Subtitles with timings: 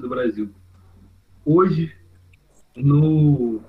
[0.00, 0.52] do Brasil.
[1.44, 1.96] Hoje,
[2.76, 3.62] no,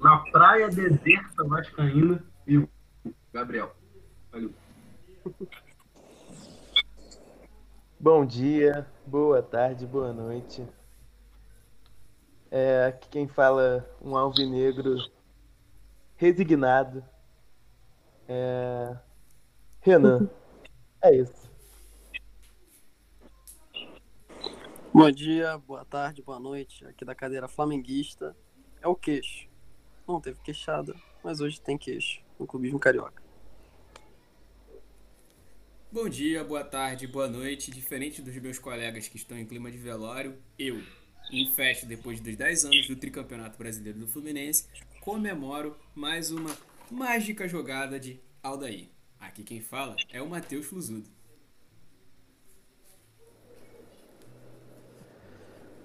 [0.00, 2.68] na praia deserta vascaína, eu,
[3.32, 3.74] Gabriel.
[4.30, 4.52] Valeu.
[7.98, 10.66] Bom dia, boa tarde, boa noite.
[12.50, 14.96] É, aqui quem fala um alvinegro
[16.16, 17.04] resignado.
[18.28, 18.96] É...
[19.80, 20.28] Renan.
[21.04, 21.41] É isso.
[24.94, 26.84] Bom dia, boa tarde, boa noite.
[26.84, 28.36] Aqui da cadeira flamenguista.
[28.78, 29.48] É o queixo.
[30.06, 33.22] Não teve queixada, mas hoje tem queixo no clubismo carioca.
[35.90, 37.70] Bom dia, boa tarde, boa noite.
[37.70, 40.82] Diferente dos meus colegas que estão em clima de velório, eu,
[41.30, 44.68] em festa depois dos 10 anos do tricampeonato brasileiro do Fluminense,
[45.00, 46.54] comemoro mais uma
[46.90, 48.90] mágica jogada de Aldair.
[49.18, 51.08] Aqui quem fala é o Matheus Fluzudo.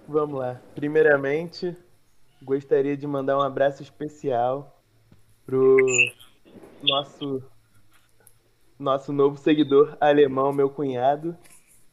[0.08, 0.62] Vamos lá.
[0.74, 1.76] Primeiramente,
[2.42, 4.82] gostaria de mandar um abraço especial
[5.46, 5.76] pro
[6.82, 7.44] nosso
[8.80, 11.38] nosso novo seguidor alemão, meu cunhado.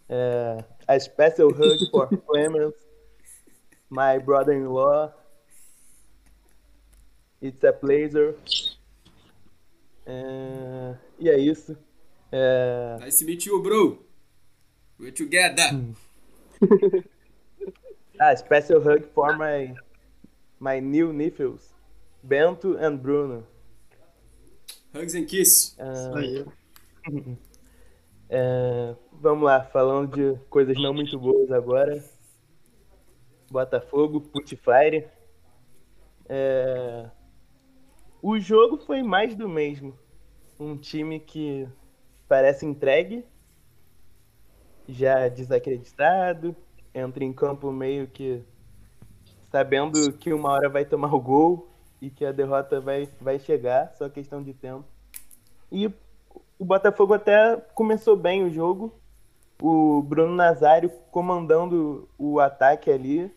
[0.09, 2.75] É, a special hug for Clemens,
[3.91, 5.12] my brother-in-law.
[7.43, 8.37] It's a pleasure.
[10.06, 11.77] É, e é isso.
[12.31, 12.97] É...
[13.01, 14.05] Nice to meet you, bro.
[15.01, 15.83] We're together.
[18.30, 19.75] ah, special hug for my
[20.58, 21.75] my new nephews,
[22.22, 23.44] Bento and Bruno.
[24.94, 25.77] Hugs and kiss.
[25.78, 26.47] Uh,
[28.31, 32.03] é, vamos lá, falando de coisas não muito boas agora.
[33.50, 35.06] Botafogo, Putfire.
[36.26, 37.10] É,
[38.22, 39.99] o jogo foi mais do mesmo.
[40.59, 41.69] Um time que
[42.26, 43.25] parece entregue,
[44.88, 46.56] já desacreditado,
[46.94, 48.43] entra em campo meio que
[49.50, 51.69] sabendo que uma hora vai tomar o gol
[52.00, 54.84] e que a derrota vai, vai chegar, só questão de tempo.
[55.71, 55.87] E
[56.59, 58.93] o Botafogo até começou bem o jogo.
[59.60, 63.32] O Bruno Nazário comandando o ataque ali.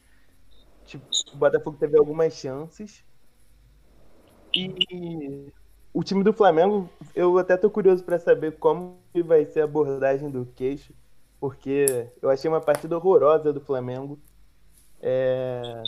[0.85, 3.03] Tipo, o Botafogo teve algumas chances.
[4.53, 5.51] E
[5.93, 10.29] o time do Flamengo, eu até tô curioso para saber como vai ser a abordagem
[10.29, 10.93] do queixo,
[11.39, 14.19] porque eu achei uma partida horrorosa do Flamengo.
[14.99, 15.83] É...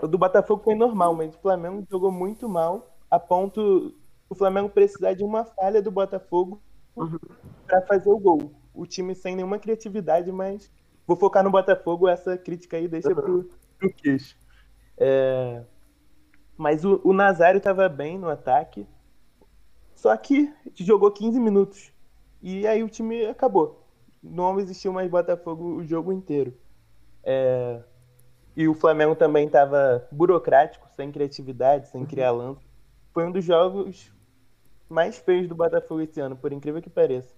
[0.00, 3.94] O do Botafogo foi normal, mas o Flamengo jogou muito mal, a ponto
[4.28, 6.62] o Flamengo precisar de uma falha do Botafogo
[6.96, 7.18] uhum.
[7.66, 8.52] para fazer o gol.
[8.72, 10.70] O time sem nenhuma criatividade, mas
[11.06, 14.36] vou focar no Botafogo, essa crítica aí deixa pro, pro queixo.
[14.96, 15.62] É...
[16.56, 18.86] Mas o, o Nazário estava bem no ataque,
[19.94, 21.92] só que jogou 15 minutos.
[22.40, 23.81] E aí o time acabou.
[24.22, 26.56] Não existiu mais Botafogo o jogo inteiro.
[27.24, 27.82] É...
[28.54, 32.38] E o Flamengo também estava burocrático, sem criatividade, sem criar uhum.
[32.38, 32.66] lance.
[33.12, 34.12] Foi um dos jogos
[34.88, 37.34] mais feios do Botafogo esse ano, por incrível que pareça.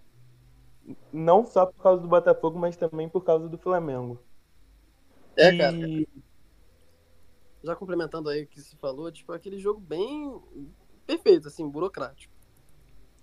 [1.13, 4.21] Não só por causa do Botafogo, mas também por causa do Flamengo.
[5.37, 5.59] É, e...
[5.59, 5.77] cara.
[7.63, 10.39] Já complementando aí o que se falou, tipo, aquele jogo bem
[11.07, 12.35] perfeito, assim, burocrático.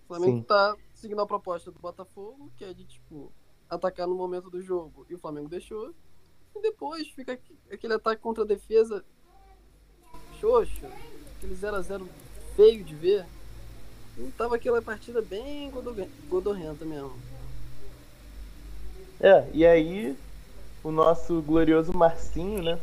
[0.04, 0.44] O Flamengo Sim.
[0.44, 3.32] tá seguindo a proposta do Botafogo, que é de, tipo,
[3.72, 5.06] atacar no momento do jogo.
[5.10, 5.94] E o Flamengo deixou.
[6.56, 7.40] E depois fica
[7.72, 9.04] aquele ataque contra a defesa
[10.40, 10.86] xoxo,
[11.38, 12.06] aquele 0x0
[12.56, 13.26] feio de ver.
[14.38, 15.72] Tava aquela partida bem
[16.30, 17.18] godorrenta mesmo.
[19.20, 20.18] É, e aí
[20.84, 22.80] o nosso glorioso Marcinho, né?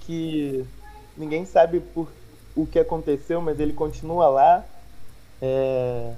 [0.00, 0.64] Que
[1.16, 2.08] ninguém sabe por
[2.54, 4.66] o que aconteceu, mas ele continua lá.
[5.40, 6.14] É...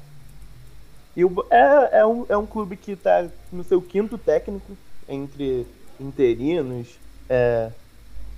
[1.17, 1.47] E o...
[1.51, 4.77] é, é, um, é um clube que está no seu quinto técnico,
[5.09, 5.67] entre
[6.01, 7.71] interinos, é,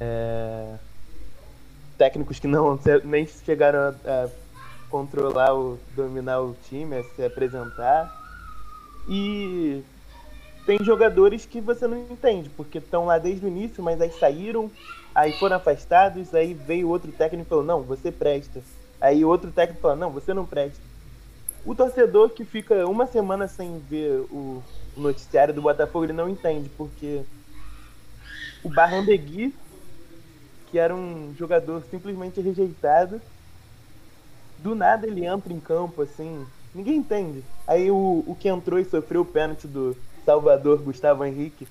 [0.01, 0.75] é,
[1.97, 4.29] técnicos que não nem chegaram a, a
[4.91, 8.13] controlar, o, dominar o time, a se apresentar.
[9.09, 9.83] E
[10.67, 14.71] tem jogadores que você não entende, porque estão lá desde o início, mas aí saíram,
[15.15, 18.61] aí foram afastados, aí veio outro técnico e falou, não, você presta.
[19.01, 20.83] Aí outro técnico falou, não, você não presta.
[21.67, 24.63] O torcedor que fica uma semana sem ver o
[24.97, 27.23] noticiário do Botafogo, ele não entende, porque
[28.63, 29.53] o Barrandegui,
[30.71, 33.21] que era um jogador simplesmente rejeitado,
[34.59, 37.43] do nada ele entra em campo, assim, ninguém entende.
[37.67, 41.67] Aí o, o que entrou e sofreu o pênalti do Salvador, Gustavo Henrique,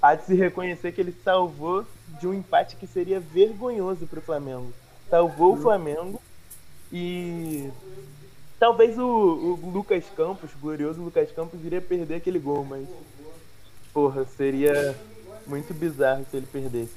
[0.00, 1.84] há de se reconhecer que ele salvou
[2.18, 4.72] de um empate que seria vergonhoso para o Flamengo.
[5.10, 6.20] Salvou o Flamengo
[6.90, 7.70] e
[8.60, 12.86] Talvez o, o Lucas Campos, o glorioso Lucas Campos, iria perder aquele gol, mas.
[13.90, 14.94] Porra, seria
[15.46, 16.92] muito bizarro se ele perdesse.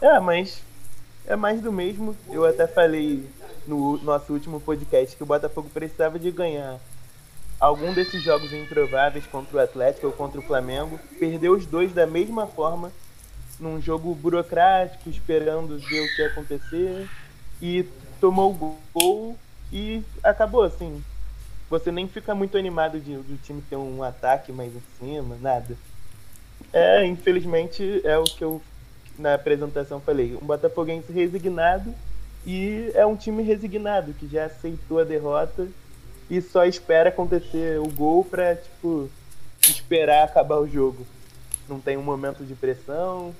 [0.00, 0.60] É, mas
[1.26, 2.16] é mais do mesmo.
[2.28, 3.24] Eu até falei
[3.68, 6.80] no nosso último podcast que o Botafogo precisava de ganhar
[7.60, 10.98] algum desses jogos improváveis contra o Atlético ou contra o Flamengo.
[11.20, 12.90] Perdeu os dois da mesma forma,
[13.60, 17.08] num jogo burocrático, esperando ver o que ia acontecer.
[17.62, 17.88] E
[18.20, 19.38] tomou o gol
[19.74, 21.02] e acabou assim.
[21.68, 25.76] Você nem fica muito animado de, do time ter um ataque mais em cima, nada.
[26.72, 28.62] É, infelizmente, é o que eu
[29.18, 30.38] na apresentação falei.
[30.40, 31.92] Um Botafoguense resignado
[32.46, 35.66] e é um time resignado que já aceitou a derrota
[36.30, 39.10] e só espera acontecer o gol pra, tipo,
[39.60, 41.04] esperar acabar o jogo.
[41.68, 43.34] Não tem um momento de pressão.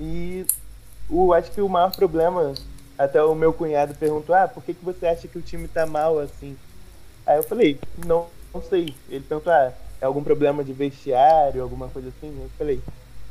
[0.00, 0.46] E
[1.10, 2.54] o, acho que o maior problema,
[2.98, 5.86] até o meu cunhado perguntou, ah, por que, que você acha que o time tá
[5.86, 6.56] mal assim?
[7.24, 8.92] Aí eu falei, não, não sei.
[9.08, 12.36] Ele perguntou, ah, é algum problema de vestiário, alguma coisa assim?
[12.40, 12.82] Eu falei,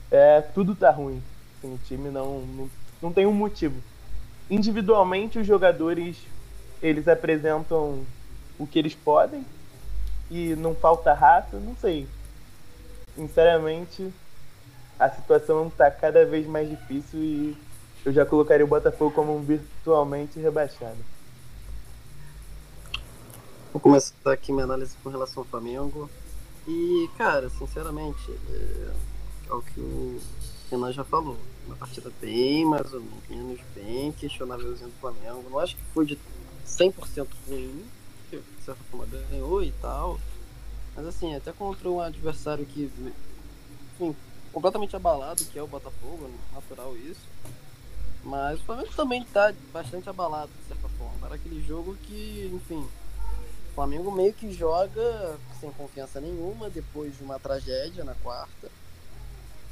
[0.10, 1.22] é, tudo tá ruim.
[1.58, 2.70] Assim, o time não, não,
[3.02, 3.76] não tem um motivo.
[4.50, 6.18] Individualmente, os jogadores,
[6.82, 8.06] eles apresentam
[8.58, 9.46] o que eles podem
[10.32, 12.08] e não falta raça, não sei.
[13.16, 14.14] Sinceramente,
[14.98, 17.58] a situação está cada vez mais difícil e
[18.06, 20.98] eu já colocaria o Botafogo como um virtualmente rebaixado.
[23.72, 26.10] Vou começar aqui minha análise com relação ao Flamengo.
[26.68, 28.92] E, cara, sinceramente, é,
[29.50, 30.20] é o que o
[30.72, 31.38] Renan já falou.
[31.66, 35.46] Uma partida bem, mais ou menos, bem questionávelzinha do Flamengo.
[35.50, 36.18] Não acho que foi de
[36.66, 37.86] 100% ruim,
[38.30, 40.20] que de certa forma ganhou e tal.
[40.96, 42.92] Mas assim, até contra um adversário que,
[43.94, 44.16] enfim,
[44.52, 47.22] completamente abalado, que é o Botafogo, natural isso.
[48.28, 51.28] Mas o Flamengo também está bastante abalado, de certa forma.
[51.28, 52.86] Era aquele jogo que, enfim,
[53.72, 58.70] o Flamengo meio que joga sem confiança nenhuma, depois de uma tragédia na quarta.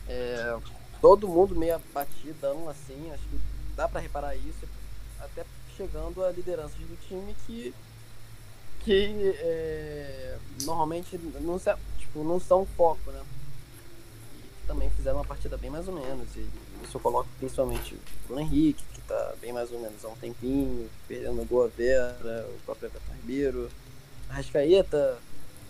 [0.08, 0.58] É,
[1.02, 3.42] todo mundo meio batidão, assim, acho que
[3.76, 4.66] dá para reparar isso,
[5.20, 7.74] até chegando a liderança do time que
[8.86, 13.22] que é, normalmente não, se, tipo, não são foco, né?
[14.38, 16.28] E também fizeram uma partida bem mais ou menos.
[16.36, 16.48] E
[16.84, 17.98] isso eu coloco principalmente
[18.30, 22.16] o Henrique, que tá bem mais ou menos há um tempinho, perdendo o Boa Vera,
[22.50, 23.70] o próprio Everton Ribeiro.
[24.30, 25.18] A Rascaeta,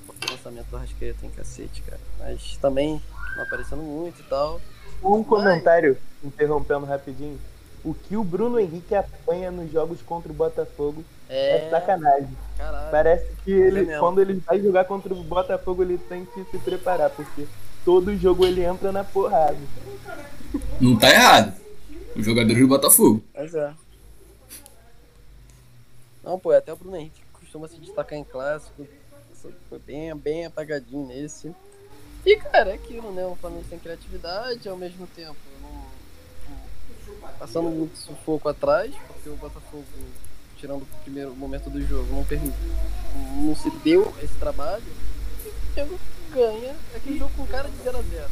[0.08, 2.00] o lançamento do Rascaeta em cacete, cara.
[2.20, 3.02] Mas também
[3.36, 4.62] não aparecendo muito e tal.
[5.04, 7.40] Um comentário, interrompendo rapidinho.
[7.84, 12.36] O que o Bruno Henrique apanha nos jogos contra o Botafogo é, é sacanagem.
[12.58, 12.92] Caralho.
[12.92, 16.58] Parece que ele, é quando ele vai jogar contra o Botafogo, ele tem que se
[16.58, 17.46] preparar, porque
[17.84, 19.58] todo jogo ele entra na porrada.
[20.80, 21.54] Não tá errado.
[22.16, 23.24] O jogador do Botafogo.
[23.34, 23.74] Mas é.
[26.24, 28.88] Não, pô, até o Bruno Henrique costuma se destacar em clássico.
[29.70, 31.54] Foi bem, bem apagadinho nesse.
[32.26, 33.26] E, cara, é aquilo, né?
[33.26, 35.38] O Flamengo tem criatividade ao mesmo tempo.
[35.62, 39.86] Não, passando muito sufoco atrás, porque o Botafogo,
[40.58, 42.56] tirando o primeiro momento do jogo, não, permite,
[43.36, 44.84] não se deu esse trabalho.
[45.46, 46.00] E o Flamengo
[46.34, 48.28] ganha aquele jogo com cara de 0x0.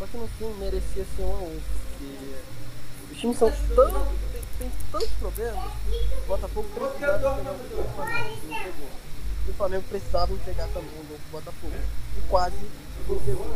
[0.00, 3.92] Só que no fim merecia ser 1x1, porque os times são tão.
[4.32, 9.00] Tem, tem tantos problemas que o Botafogo precisava pegar o Flamengo, pegou
[9.50, 11.72] o Flamengo precisava entregar também um gol pro Botafogo.
[12.16, 12.56] E quase
[13.08, 13.46] entregou.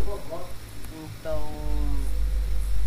[1.21, 1.51] Então,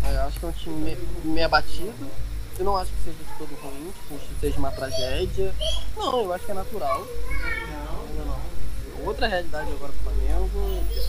[0.04, 2.10] eu acho que é um time meio, meio abatido.
[2.58, 5.54] Eu não acho que seja de todo ruim, que seja uma tragédia.
[5.96, 7.06] Não, eu acho que é natural.
[7.06, 9.06] Não, não.
[9.06, 11.00] Outra realidade agora pro Flamengo, de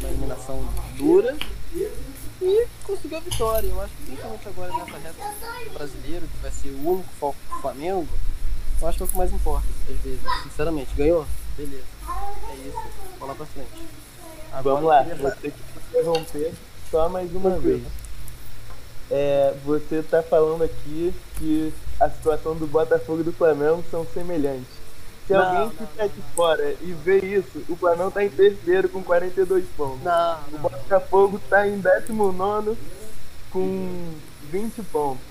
[0.00, 1.36] uma eliminação dura.
[2.42, 3.68] E conseguiu a vitória.
[3.68, 7.60] Eu acho que principalmente agora nessa reta brasileiro, que vai ser o único foco do
[7.60, 8.08] Flamengo,
[8.80, 10.20] eu acho que é o que mais importa, às vezes.
[10.42, 11.26] Sinceramente, ganhou?
[11.56, 11.84] Beleza.
[12.50, 12.82] É isso.
[13.18, 13.68] Vamos lá pra frente.
[14.52, 16.54] Agora Vamos lá, vou ter que interromper
[16.90, 17.82] só mais uma vez.
[19.10, 24.85] É, você tá falando aqui que a situação do Botafogo e do Flamengo são semelhantes.
[25.26, 28.88] Se não, alguém que está de fora e vê isso, o Flamengo tá em terceiro
[28.88, 30.02] com 42 pontos.
[30.02, 32.76] Não, o Botafogo tá em 19
[33.50, 34.14] com
[34.50, 35.24] 20 pontos.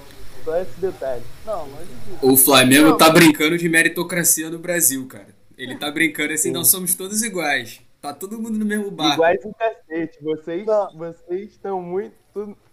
[0.44, 1.24] Só esse detalhe.
[1.46, 2.20] Não, longe disso.
[2.22, 2.98] O Flamengo não.
[2.98, 5.34] tá brincando de meritocracia no Brasil, cara.
[5.58, 6.52] Ele tá brincando assim, Sim.
[6.52, 7.82] não somos todos iguais.
[8.02, 9.16] Tá todo mundo no mesmo barco.
[9.16, 10.22] Iguais um cacete.
[10.22, 12.14] Vocês, vocês estão muito.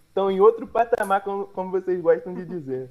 [0.07, 2.89] estão em outro patamar, como, como vocês gostam de dizer.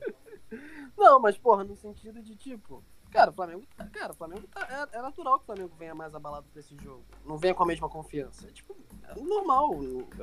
[0.99, 2.83] Não, mas, porra, no sentido de tipo.
[3.13, 5.95] Cara, o Flamengo, tá, cara, o Flamengo tá, é, é, natural que o Flamengo venha
[5.95, 7.05] mais abalado pra esse jogo.
[7.27, 8.49] Não venha com a mesma confiança.
[8.49, 9.71] É, tipo, é normal.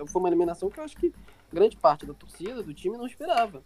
[0.08, 1.14] Foi uma eliminação que eu acho que
[1.54, 3.64] grande parte da torcida, do time, não esperava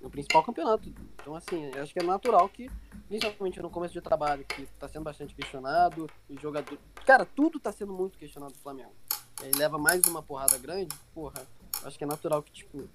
[0.00, 0.92] no principal campeonato.
[1.20, 2.68] Então, assim, acho que é natural que
[3.08, 6.76] principalmente no começo de trabalho, que tá sendo bastante questionado, o jogador.
[7.06, 8.92] Cara, tudo tá sendo muito questionado do Flamengo.
[9.40, 11.46] E aí leva mais uma porrada grande, porra,
[11.84, 12.88] acho que é natural que, tipo,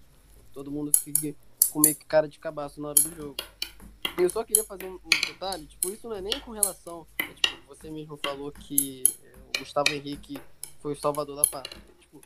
[0.52, 1.36] todo mundo fique
[1.72, 3.36] com meio que cara de cabaço na hora do jogo.
[4.18, 7.08] Eu só queria fazer um, detalhe, tipo, isso não é nem com relação.
[7.18, 10.40] É, tipo, você mesmo falou que é, o Gustavo Henrique
[10.80, 11.82] foi o salvador da pátria.
[12.00, 12.22] Tipo,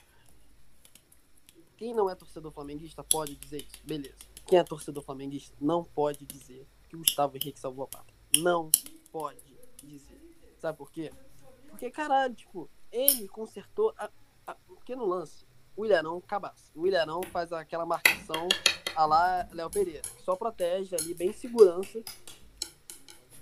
[1.78, 4.16] quem não é torcedor flamenguista pode dizer isso, beleza.
[4.48, 8.16] Quem é torcedor flamenguista não pode dizer que o Gustavo Henrique salvou a pátria.
[8.38, 8.72] Não
[9.12, 9.40] pode
[9.84, 10.20] dizer.
[10.60, 11.12] Sabe por quê?
[11.70, 14.10] Porque, caralho, tipo, ele consertou a,
[14.48, 15.46] a, um pequeno lance.
[15.76, 16.72] O Ilharão cabaça.
[16.76, 18.48] O Ilharão faz aquela marcação
[18.96, 22.04] a lá Léo Pereira, que só protege ali, bem segurança.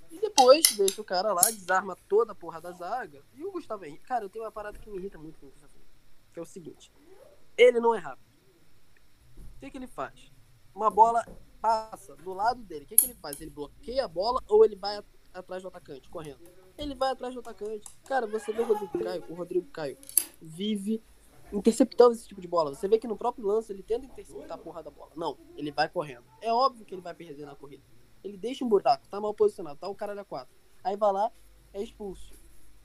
[0.09, 3.21] E depois deixa o cara lá, desarma toda a porra da zaga.
[3.33, 5.49] E o Gustavo Henrique, cara, eu tenho uma parada que me irrita muito com o
[5.49, 5.91] Gustavo Henrique,
[6.33, 6.91] que é o seguinte:
[7.57, 8.25] ele não é rápido.
[9.37, 10.31] O que, que ele faz?
[10.73, 11.25] Uma bola
[11.61, 12.85] passa do lado dele.
[12.85, 13.39] O que, que ele faz?
[13.39, 15.01] Ele bloqueia a bola ou ele vai
[15.33, 16.39] atrás do atacante, correndo?
[16.77, 17.87] Ele vai atrás do atacante.
[18.05, 19.97] Cara, você vê o Rodrigo Caio, o Rodrigo Caio
[20.41, 21.01] vive
[21.51, 22.73] interceptando esse tipo de bola.
[22.73, 25.11] Você vê que no próprio lance ele tenta interceptar a porra da bola.
[25.15, 26.25] Não, ele vai correndo.
[26.41, 27.83] É óbvio que ele vai perder na corrida.
[28.23, 30.53] Ele deixa um buraco, tá mal posicionado, tá o cara da 4.
[30.83, 31.31] Aí vai lá,
[31.73, 32.33] é expulso.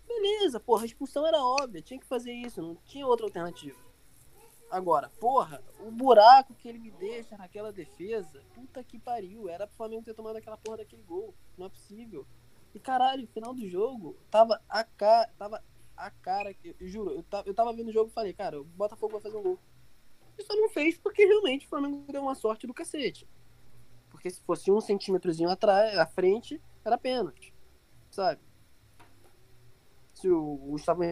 [0.06, 3.78] Beleza, porra, a expulsão era óbvia, tinha que fazer isso, não tinha outra alternativa.
[4.70, 9.76] Agora, porra, o buraco que ele me deixa naquela defesa, puta que pariu, era pro
[9.76, 11.34] Flamengo ter tomado aquela porra daquele gol.
[11.56, 12.26] Não é possível.
[12.74, 15.62] E caralho, final do jogo, tava a cara, tava
[15.96, 18.64] a cara, eu juro, eu tava, eu tava vendo o jogo e falei, cara, o
[18.64, 19.58] Botafogo vai fazer um gol.
[20.38, 23.26] E só não fez porque realmente o Flamengo deu uma sorte do cacete.
[24.10, 27.54] Porque se fosse um centímetrozinho atrás, à frente, era pênalti.
[28.10, 28.40] Sabe?
[30.14, 31.02] Se o Gustavo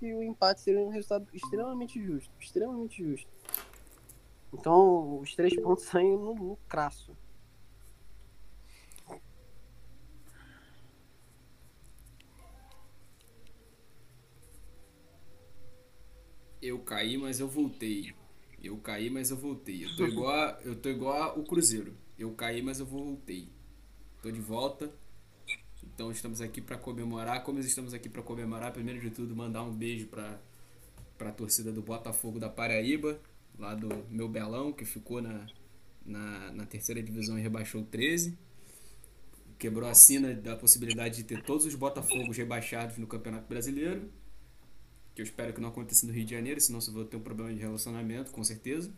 [0.00, 2.32] que o empate seria um resultado extremamente justo.
[2.40, 3.28] Extremamente justo.
[4.50, 7.14] Então, os três pontos saem no, no crasso.
[16.62, 18.14] Eu caí, mas eu voltei.
[18.62, 19.84] Eu caí, mas eu voltei.
[19.84, 21.94] Eu tô igual, a, eu tô igual o Cruzeiro.
[22.18, 23.50] Eu caí, mas eu voltei.
[24.22, 24.90] Tô de volta.
[25.82, 27.42] Então estamos aqui para comemorar.
[27.42, 30.38] Como estamos aqui para comemorar, primeiro de tudo, mandar um beijo para
[31.20, 33.20] a torcida do Botafogo da Paraíba,
[33.58, 35.46] lá do meu Belão, que ficou na,
[36.04, 38.36] na, na terceira divisão e rebaixou 13.
[39.58, 44.10] Quebrou a sina da possibilidade de ter todos os Botafogos rebaixados no Campeonato Brasileiro.
[45.14, 47.20] Que eu espero que não aconteça no Rio de Janeiro, senão você vai ter um
[47.20, 48.90] problema de relacionamento, com certeza.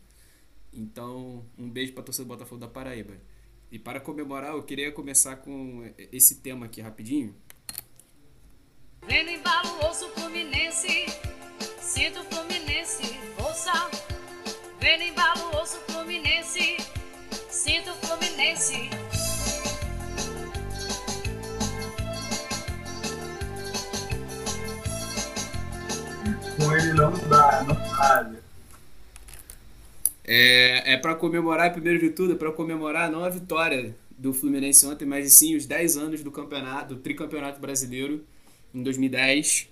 [0.73, 3.15] Então, um beijo para a torcida do Botafogo da Paraíba.
[3.73, 7.35] E para comemorar, eu queria começar com esse tema aqui rapidinho.
[9.07, 11.07] Vendo embalo, ouço Fluminense,
[11.81, 13.73] sinto Fluminense, força.
[14.79, 16.77] Vendo embalo, ouço Fluminense,
[17.49, 18.91] sinto Fluminense.
[26.59, 28.42] Com ele não dá, não sabe.
[30.35, 34.87] É, é para comemorar, primeiro de tudo, é para comemorar não a vitória do Fluminense
[34.87, 38.25] ontem, mas sim os 10 anos do campeonato, do tricampeonato brasileiro
[38.75, 39.69] em 2010.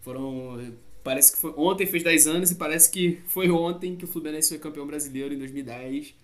[0.00, 0.72] Foram.
[1.02, 1.52] Parece que foi.
[1.56, 5.34] Ontem fez 10 anos e parece que foi ontem que o Fluminense foi campeão brasileiro
[5.34, 6.14] em 2010.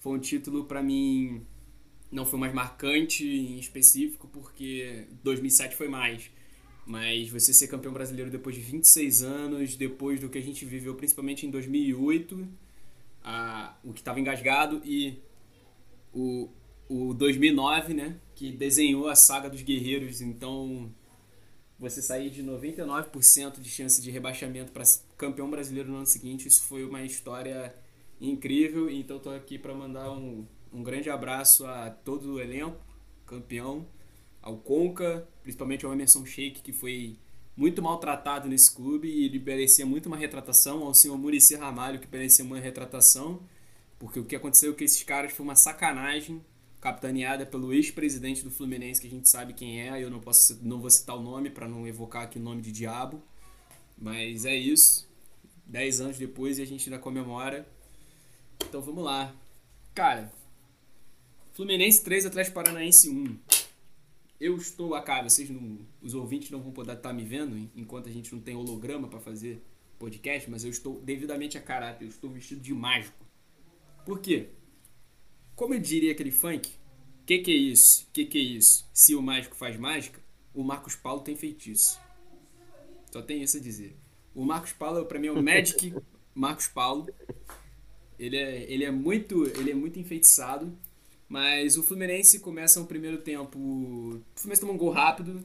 [0.00, 1.40] Foi um título para mim
[2.12, 6.30] não foi mais marcante em específico, porque 2007 foi mais.
[6.84, 10.94] Mas você ser campeão brasileiro depois de 26 anos, depois do que a gente viveu
[10.94, 12.65] principalmente em 2008
[13.26, 15.20] a, o que estava engasgado e
[16.14, 16.48] o,
[16.88, 20.20] o 2009, né, que desenhou a saga dos guerreiros.
[20.20, 20.88] Então,
[21.76, 24.84] você sair de 99% de chance de rebaixamento para
[25.18, 27.74] campeão brasileiro no ano seguinte, isso foi uma história
[28.20, 28.88] incrível.
[28.88, 32.78] Então, estou aqui para mandar um, um grande abraço a todo o elenco,
[33.26, 33.88] campeão,
[34.40, 37.18] ao Conca, principalmente ao Emerson Sheik, que foi
[37.56, 42.08] muito maltratado nesse clube e ele merecia muito uma retratação, ao senhor Murici Ramalho que
[42.10, 43.40] merecia uma retratação,
[43.98, 46.44] porque o que aconteceu com esses caras foi uma sacanagem,
[46.80, 50.78] capitaneada pelo ex-presidente do Fluminense, que a gente sabe quem é, eu não posso não
[50.80, 53.22] vou citar o nome para não evocar aqui o nome de diabo,
[53.96, 55.08] mas é isso.
[55.64, 57.66] Dez anos depois e a gente ainda comemora.
[58.68, 59.34] Então vamos lá.
[59.94, 60.30] Cara,
[61.54, 63.38] Fluminense 3, Atlético Paranaense 1.
[64.38, 68.08] Eu estou a cara, vocês não, os ouvintes não vão poder estar me vendo enquanto
[68.08, 69.62] a gente não tem holograma para fazer
[69.98, 73.24] podcast, mas eu estou devidamente a caráter, eu estou vestido de mágico.
[74.04, 74.50] Por quê?
[75.54, 76.70] Como eu diria aquele funk,
[77.24, 78.06] que que é isso?
[78.12, 78.88] Que que é isso?
[78.92, 80.20] Se o mágico faz mágica,
[80.54, 81.98] o Marcos Paulo tem feitiço.
[83.10, 83.96] Só tem isso a dizer.
[84.34, 85.94] O Marcos Paulo, para mim, é o Magic
[86.34, 87.08] Marcos Paulo.
[88.18, 90.76] Ele é, ele é muito ele é muito enfeitiçado.
[91.28, 93.58] Mas o Fluminense começa o primeiro tempo.
[93.58, 95.42] O Fluminense toma um gol rápido.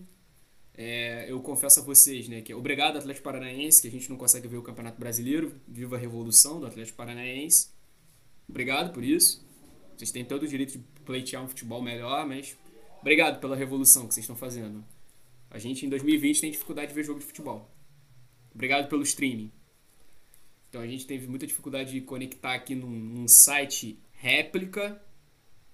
[0.73, 4.15] É, eu confesso a vocês, né, que é obrigado Atlético Paranaense, que a gente não
[4.15, 5.59] consegue ver o Campeonato Brasileiro.
[5.67, 7.69] Viva a revolução do Atlético Paranaense.
[8.47, 9.45] Obrigado por isso.
[9.95, 12.57] Vocês têm todo o direito de pleitear um futebol melhor, mas
[13.01, 14.83] obrigado pela revolução que vocês estão fazendo.
[15.50, 17.69] A gente em 2020 tem dificuldade de ver jogo de futebol.
[18.53, 19.51] Obrigado pelo streaming.
[20.69, 25.01] Então a gente teve muita dificuldade de conectar aqui num, num site réplica.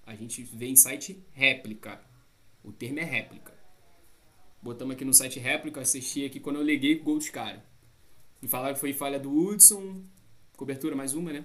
[0.08, 2.00] A gente vê em site réplica.
[2.64, 3.52] O termo é réplica.
[4.62, 7.60] Botamos aqui no site réplica, assisti aqui quando eu liguei o gol dos caras.
[8.40, 10.02] Me falaram que foi falha do Hudson.
[10.56, 11.44] Cobertura mais uma, né?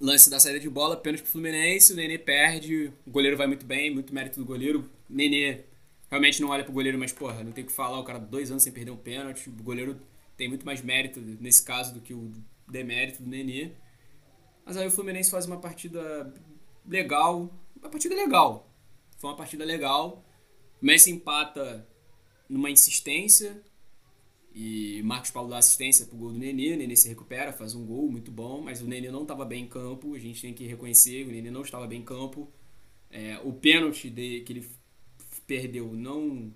[0.00, 3.66] Lance da saída de bola, pênalti pro Fluminense, o Nenê perde, o goleiro vai muito
[3.66, 4.90] bem, muito mérito do goleiro.
[5.06, 5.64] Nenê
[6.08, 8.50] realmente não olha pro goleiro, mas porra, não tem o que falar, o cara dois
[8.50, 10.00] anos sem perder um pênalti, o goleiro
[10.34, 12.32] tem muito mais mérito nesse caso do que o
[12.66, 13.72] demérito do Nenê.
[14.64, 16.32] Mas aí o Fluminense faz uma partida
[16.86, 18.70] legal, uma partida legal.
[19.18, 20.24] Foi uma partida legal.
[20.80, 21.86] Messi empata
[22.48, 23.62] numa insistência,
[24.54, 27.84] e Marcos Paulo dá assistência pro gol do Nenê, o Nenê se recupera, faz um
[27.84, 30.66] gol muito bom, mas o Nenê não estava bem em campo, a gente tem que
[30.66, 32.50] reconhecer, o Nenê não estava bem em campo.
[33.10, 34.66] É, o pênalti de, que ele
[35.46, 36.54] perdeu não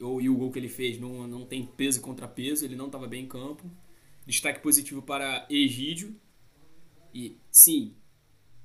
[0.00, 2.86] ou, e o gol que ele fez não, não tem peso e contrapeso, ele não
[2.86, 3.64] estava bem em campo.
[4.26, 6.14] Destaque positivo para Egídio.
[7.14, 7.94] E sim,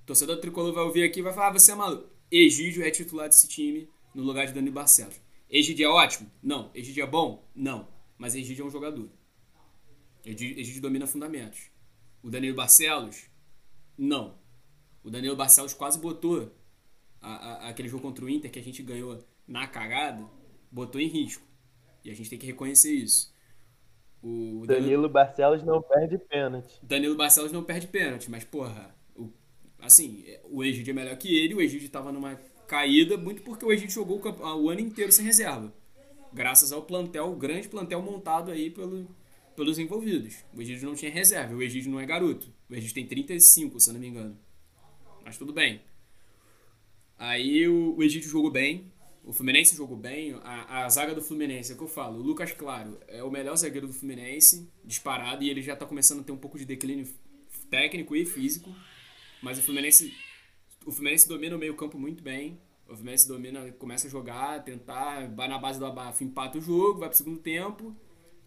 [0.05, 2.09] torcedor tricolor vai ouvir aqui e vai falar: ah, você é maluco.
[2.31, 5.19] Egídio é titular desse time no lugar de Dani Barcelos.
[5.49, 6.31] Egídio é ótimo?
[6.41, 6.71] Não.
[6.73, 7.47] Egídio é bom?
[7.55, 7.87] Não.
[8.17, 9.09] Mas Egídio é um jogador.
[10.25, 11.69] Egídio domina fundamentos.
[12.23, 13.25] O Danilo Barcelos?
[13.97, 14.35] Não.
[15.03, 16.51] O Danilo Barcelos quase botou
[17.21, 20.25] a, a, aquele jogo contra o Inter que a gente ganhou na cagada,
[20.71, 21.43] botou em risco.
[22.03, 23.33] E a gente tem que reconhecer isso.
[24.21, 26.79] O Danilo, Danilo Barcelos não perde pênalti.
[26.81, 28.95] Danilo Barcelos não perde pênalti, mas porra,
[29.85, 32.35] assim, o Egídio é melhor que ele, o Egídio estava numa
[32.67, 35.73] caída, muito porque o Egídio jogou o, o ano inteiro sem reserva
[36.33, 39.07] graças ao plantel, o grande plantel montado aí pelo,
[39.55, 40.35] pelos envolvidos.
[40.53, 42.51] O Egídio não tinha reserva, o Egídio não é garoto.
[42.69, 44.37] O Egídio tem 35, se eu não me engano.
[45.23, 45.81] Mas tudo bem.
[47.17, 48.91] Aí o, o Egídio jogou bem,
[49.23, 52.21] o Fluminense jogou bem, a, a zaga do Fluminense, é o que eu falo, o
[52.21, 56.23] Lucas Claro é o melhor zagueiro do Fluminense, disparado, e ele já tá começando a
[56.23, 57.07] ter um pouco de declínio
[57.69, 58.69] técnico e físico,
[59.43, 60.15] mas o Fluminense,
[60.85, 65.27] o Fluminense domina o meio campo muito bem, o Fluminense domina, começa a jogar, tentar,
[65.35, 67.93] vai na base do abafo, empata o jogo, vai pro segundo tempo.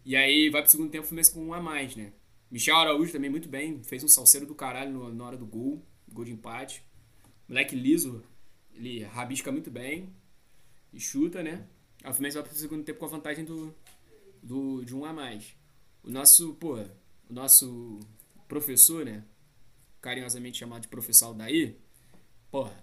[0.03, 2.13] E aí vai pro segundo tempo o Fluminense com um a mais, né?
[2.49, 5.85] Michel Araújo também muito bem, fez um salseiro do caralho no, na hora do gol,
[6.11, 6.83] gol de empate.
[7.47, 8.23] Moleque liso,
[8.73, 10.11] ele rabisca muito bem
[10.91, 11.67] e chuta, né?
[12.03, 13.75] O Fluminense vai pro segundo tempo com a vantagem do,
[14.41, 15.55] do, de um a mais.
[16.03, 16.75] O nosso, pô,
[17.29, 17.99] o nosso
[18.47, 19.23] professor, né?
[20.07, 21.77] Carinhosamente chamado de professor daí,
[22.49, 22.81] porra,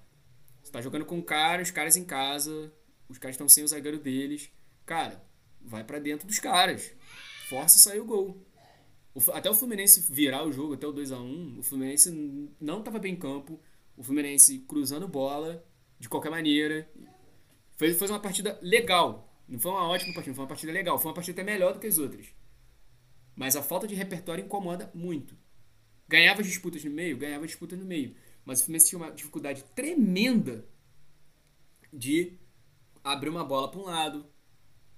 [0.71, 2.71] tá jogando com cara, os caras em casa,
[3.09, 4.51] os caras estão sem o zagueiro deles.
[4.85, 5.25] Cara,
[5.59, 6.93] vai para dentro dos caras.
[7.49, 8.47] Força sair o gol.
[9.15, 12.11] O, até o Fluminense virar o jogo, até o 2 a 1 o Fluminense
[12.61, 13.59] não estava bem em campo.
[13.97, 15.67] O Fluminense cruzando bola
[15.99, 16.87] de qualquer maneira.
[17.79, 19.35] Foi, foi uma partida legal.
[19.49, 20.99] Não foi uma ótima partida, foi uma partida legal.
[20.99, 22.27] Foi uma partida até melhor do que as outras.
[23.35, 25.43] Mas a falta de repertório incomoda muito.
[26.09, 27.17] Ganhava disputas no meio?
[27.17, 28.15] Ganhava disputas no meio.
[28.45, 30.67] Mas o Fluminense tinha uma dificuldade tremenda
[31.93, 32.39] de
[33.03, 34.27] abrir uma bola para um lado,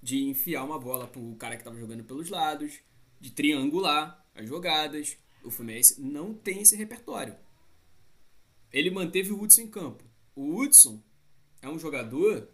[0.01, 2.79] de enfiar uma bola para o cara que estava jogando pelos lados,
[3.19, 5.17] de triangular as jogadas.
[5.43, 7.35] O Fluminense não tem esse repertório.
[8.71, 10.03] Ele manteve o Hudson em campo.
[10.35, 11.01] O Hudson
[11.61, 12.49] é um jogador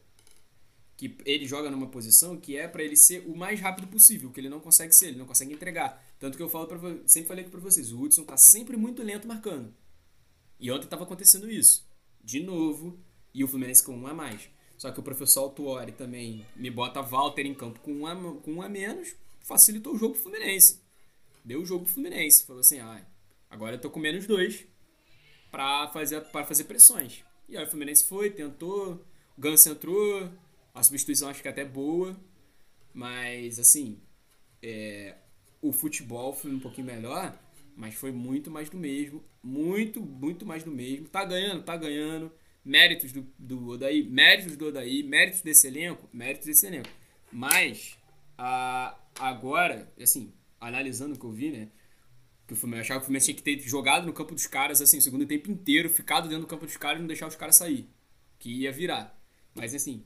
[0.96, 4.40] que ele joga numa posição que é para ele ser o mais rápido possível, que
[4.40, 6.03] ele não consegue ser, ele não consegue entregar.
[6.24, 6.70] Tanto que eu falo
[7.06, 9.74] sempre falei aqui para vocês, o Hudson tá sempre muito lento marcando.
[10.58, 11.86] E ontem estava acontecendo isso.
[12.24, 12.98] De novo,
[13.34, 14.50] e o Fluminense com um a mais.
[14.78, 18.54] Só que o professor Altuori também me bota Walter em campo com um a, com
[18.54, 20.80] um a menos, facilitou o jogo pro Fluminense.
[21.44, 22.46] Deu o jogo pro Fluminense.
[22.46, 23.06] Falou assim, ah,
[23.50, 24.66] agora eu tô com menos dois
[25.52, 27.22] para fazer, pra fazer pressões.
[27.50, 29.06] E aí o Fluminense foi, tentou,
[29.38, 30.32] o Ganso entrou,
[30.74, 32.18] a substituição acho que é até boa,
[32.94, 34.00] mas assim,
[34.62, 35.18] é,
[35.64, 37.40] o futebol foi um pouquinho melhor,
[37.76, 39.24] Mas foi muito mais do mesmo.
[39.42, 41.08] Muito, muito mais do mesmo.
[41.08, 42.32] Tá ganhando, tá ganhando.
[42.64, 46.90] Méritos do, do Odaí, méritos do Odaí, méritos desse elenco, méritos desse elenco.
[47.32, 47.98] Mas,
[48.38, 51.70] a, agora, assim, analisando o que eu vi, né?
[52.46, 54.80] Que o Fluminense achava que o Fluminense tinha que ter jogado no campo dos caras,
[54.80, 57.36] assim, o segundo tempo inteiro, ficado dentro do campo dos caras e não deixar os
[57.36, 57.90] caras sair.
[58.38, 59.20] Que ia virar.
[59.56, 60.04] Mas, assim,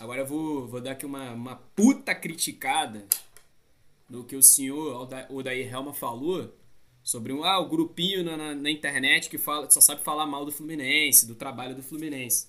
[0.00, 3.06] agora eu vou, vou dar aqui uma, uma puta criticada
[4.10, 6.52] no que o senhor Odair Helma falou
[7.02, 10.44] sobre um, ah, o grupinho na, na, na, internet que fala, só sabe falar mal
[10.44, 12.48] do Fluminense, do trabalho do Fluminense.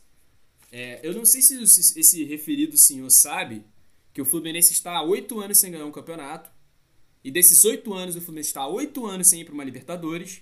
[0.71, 3.63] É, eu não sei se esse referido senhor sabe
[4.11, 6.49] que o Fluminense está há oito anos sem ganhar um campeonato.
[7.23, 10.41] E desses oito anos, o Fluminense está há oito anos sem ir para uma Libertadores.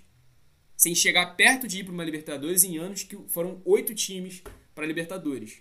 [0.78, 4.42] Sem chegar perto de ir para uma Libertadores em anos que foram oito times
[4.74, 5.58] para a Libertadores.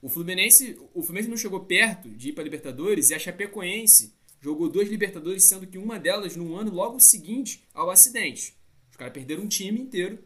[0.00, 4.15] O Fluminense, o Fluminense não chegou perto de ir para a Libertadores e a Chapecoense
[4.46, 8.56] jogou duas Libertadores, sendo que uma delas no ano logo seguinte ao acidente.
[8.88, 10.22] Os caras perderam um time inteiro,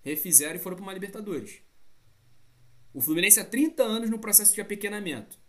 [0.00, 1.60] refizeram e foram para uma Libertadores.
[2.94, 5.40] O Fluminense há 30 anos no processo de apequenamento.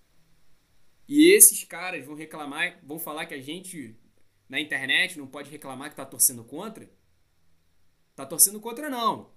[1.08, 3.95] E esses caras vão reclamar, vão falar que a gente
[4.50, 6.89] na internet não pode reclamar que tá torcendo contra.
[8.15, 9.32] Tá torcendo contra não.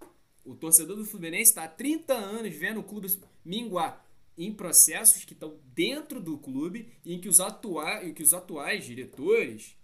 [0.46, 3.06] O torcedor do Fluminense está há 30 anos vendo o clube
[3.44, 4.02] minguar
[4.36, 8.32] em processos que estão dentro do clube e em que os, atua em que os
[8.32, 9.76] atuais diretores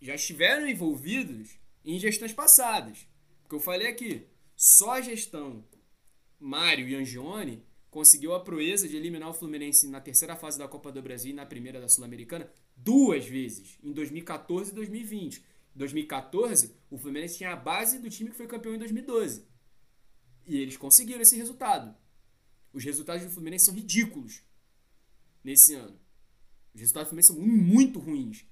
[0.00, 3.06] já estiveram envolvidos em gestões passadas.
[3.42, 5.64] Porque eu falei aqui, só a gestão
[6.38, 10.92] Mário e Angione conseguiu a proeza de eliminar o Fluminense na terceira fase da Copa
[10.92, 15.38] do Brasil e na primeira da Sul-Americana duas vezes, em 2014 e 2020.
[15.74, 19.46] Em 2014, o Fluminense tinha a base do time que foi campeão em 2012.
[20.46, 21.94] E eles conseguiram esse resultado.
[22.72, 24.42] Os resultados do Fluminense são ridículos
[25.42, 25.98] nesse ano.
[26.74, 28.46] Os resultados do Fluminense são muito ruins.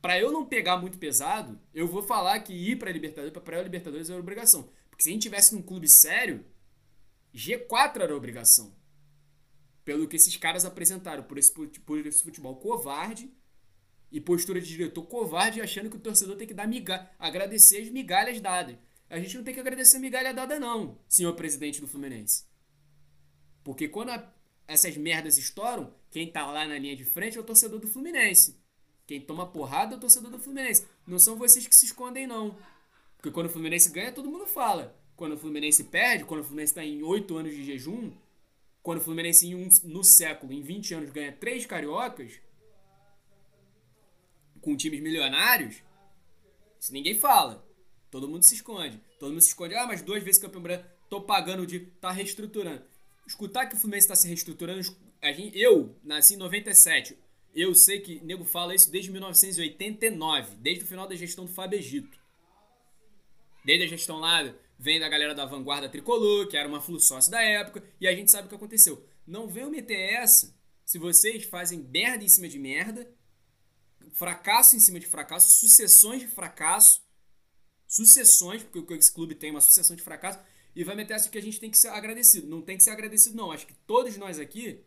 [0.00, 3.62] Para eu não pegar muito pesado, eu vou falar que ir para Libertadores, para a
[3.62, 4.70] Libertadores é obrigação.
[4.88, 6.44] Porque se a gente tivesse num clube sério,
[7.34, 8.74] G4 era obrigação.
[9.84, 13.30] Pelo que esses caras apresentaram por esse, por esse futebol covarde
[14.10, 17.90] e postura de diretor covarde, achando que o torcedor tem que dar migalha, agradecer as
[17.90, 18.76] migalhas dadas.
[19.08, 22.44] A gente não tem que agradecer a migalha dada, não, senhor presidente do Fluminense.
[23.62, 24.34] Porque quando a,
[24.66, 28.58] essas merdas estouram, quem tá lá na linha de frente é o torcedor do Fluminense.
[29.06, 30.86] Quem toma porrada é o torcedor do Fluminense.
[31.06, 32.56] Não são vocês que se escondem, não.
[33.16, 34.96] Porque quando o Fluminense ganha, todo mundo fala.
[35.16, 38.12] Quando o Fluminense perde, quando o Fluminense está em 8 anos de jejum,
[38.82, 42.40] quando o Fluminense em um, no século, em 20 anos, ganha três cariocas,
[44.60, 45.82] com times milionários,
[46.78, 47.66] isso ninguém fala.
[48.10, 48.98] Todo mundo se esconde.
[49.18, 49.74] Todo mundo se esconde.
[49.74, 51.80] Ah, mas duas vezes campeão brasileiro, tô pagando de.
[51.80, 52.82] tá reestruturando
[53.30, 54.96] escutar que o Fluminense está se reestruturando.
[55.54, 57.16] Eu nasci em 97.
[57.54, 61.78] Eu sei que nego fala isso desde 1989, desde o final da gestão do Fábio
[61.78, 62.18] Egito.
[63.64, 67.30] Desde a gestão lá, vem da galera da vanguarda tricolor, que era uma flu sócio
[67.30, 69.04] da época, e a gente sabe o que aconteceu.
[69.26, 73.08] Não venham meter essa se vocês fazem merda em cima de merda,
[74.12, 77.02] fracasso em cima de fracasso, sucessões de fracasso,
[77.86, 80.40] sucessões, porque esse clube tem uma sucessão de fracasso,
[80.74, 82.46] e vai meter essa que a gente tem que ser agradecido.
[82.46, 83.50] Não tem que ser agradecido, não.
[83.50, 84.80] Acho que todos nós aqui,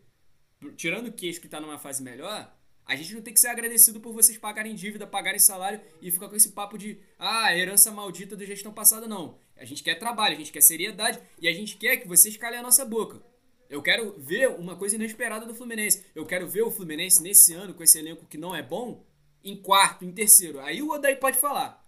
[0.76, 2.52] tirando o queixo que tá numa fase melhor,
[2.86, 6.28] a gente não tem que ser agradecido por vocês pagarem dívida, pagarem salário e ficar
[6.28, 9.38] com esse papo de ah, herança maldita da gestão passada, não.
[9.56, 12.58] A gente quer trabalho, a gente quer seriedade e a gente quer que vocês calem
[12.58, 13.22] a nossa boca.
[13.70, 16.04] Eu quero ver uma coisa inesperada do Fluminense.
[16.14, 19.04] Eu quero ver o Fluminense nesse ano, com esse elenco que não é bom,
[19.42, 20.60] em quarto, em terceiro.
[20.60, 21.82] Aí o Odaí pode falar.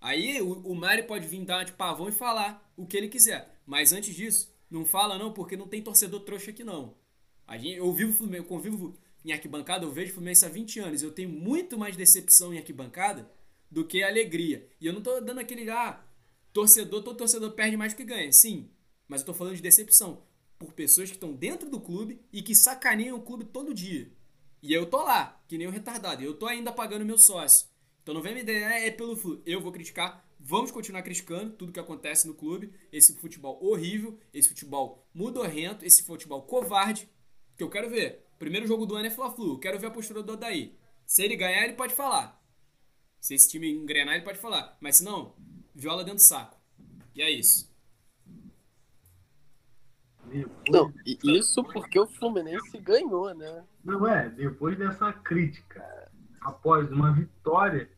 [0.00, 3.60] Aí o, o Mário pode vir dar de pavão e falar o que ele quiser.
[3.66, 6.96] Mas antes disso, não fala não, porque não tem torcedor trouxa aqui não.
[7.46, 11.02] A gente, eu vivo eu convivo em arquibancada, eu vejo Fluminense há 20 anos.
[11.02, 13.30] Eu tenho muito mais decepção em arquibancada
[13.70, 14.68] do que alegria.
[14.80, 16.04] E eu não tô dando aquele, ah,
[16.52, 18.32] torcedor, todo torcedor perde mais do que ganha.
[18.32, 18.70] Sim,
[19.08, 20.22] mas eu tô falando de decepção
[20.58, 24.10] por pessoas que estão dentro do clube e que sacaneiam o clube todo dia.
[24.62, 26.22] E eu tô lá, que nem um retardado.
[26.22, 27.66] Eu tô ainda pagando meu sócio.
[28.02, 29.42] Então não vem me dizer, é, é pelo Flu.
[29.44, 34.48] Eu vou criticar, vamos continuar criticando tudo que acontece no clube, esse futebol horrível, esse
[34.48, 37.08] futebol mudorrento, esse futebol covarde,
[37.56, 38.26] que eu quero ver.
[38.38, 40.76] Primeiro jogo do ano é Fla-Flu, quero ver a postura do Odaí.
[41.06, 42.42] Se ele ganhar, ele pode falar.
[43.20, 44.76] Se esse time engrenar, ele pode falar.
[44.80, 45.34] Mas se não,
[45.74, 46.58] viola dentro do saco.
[47.14, 47.70] E é isso.
[50.68, 53.64] Não, isso porque o Fluminense ganhou, né?
[53.84, 57.88] Não é, depois dessa crítica após uma vitória,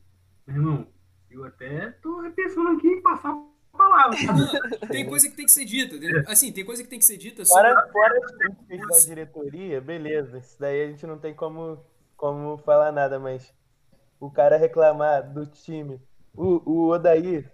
[0.47, 0.94] meu irmão,
[1.35, 4.17] eu até tô pensando aqui em passar a palavra.
[4.91, 5.97] tem coisa que tem que ser dita.
[5.99, 6.25] Né?
[6.27, 7.45] Assim, tem coisa que tem que ser dita.
[7.45, 7.93] Fora, sobre...
[7.93, 8.33] fora as
[8.67, 10.39] críticas da diretoria, beleza.
[10.39, 11.85] Isso daí a gente não tem como,
[12.17, 13.53] como falar nada, mas
[14.21, 16.01] o cara reclamar do time
[16.35, 17.45] o, o Odaí,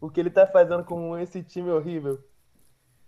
[0.00, 2.18] o que ele tá fazendo com esse time horrível.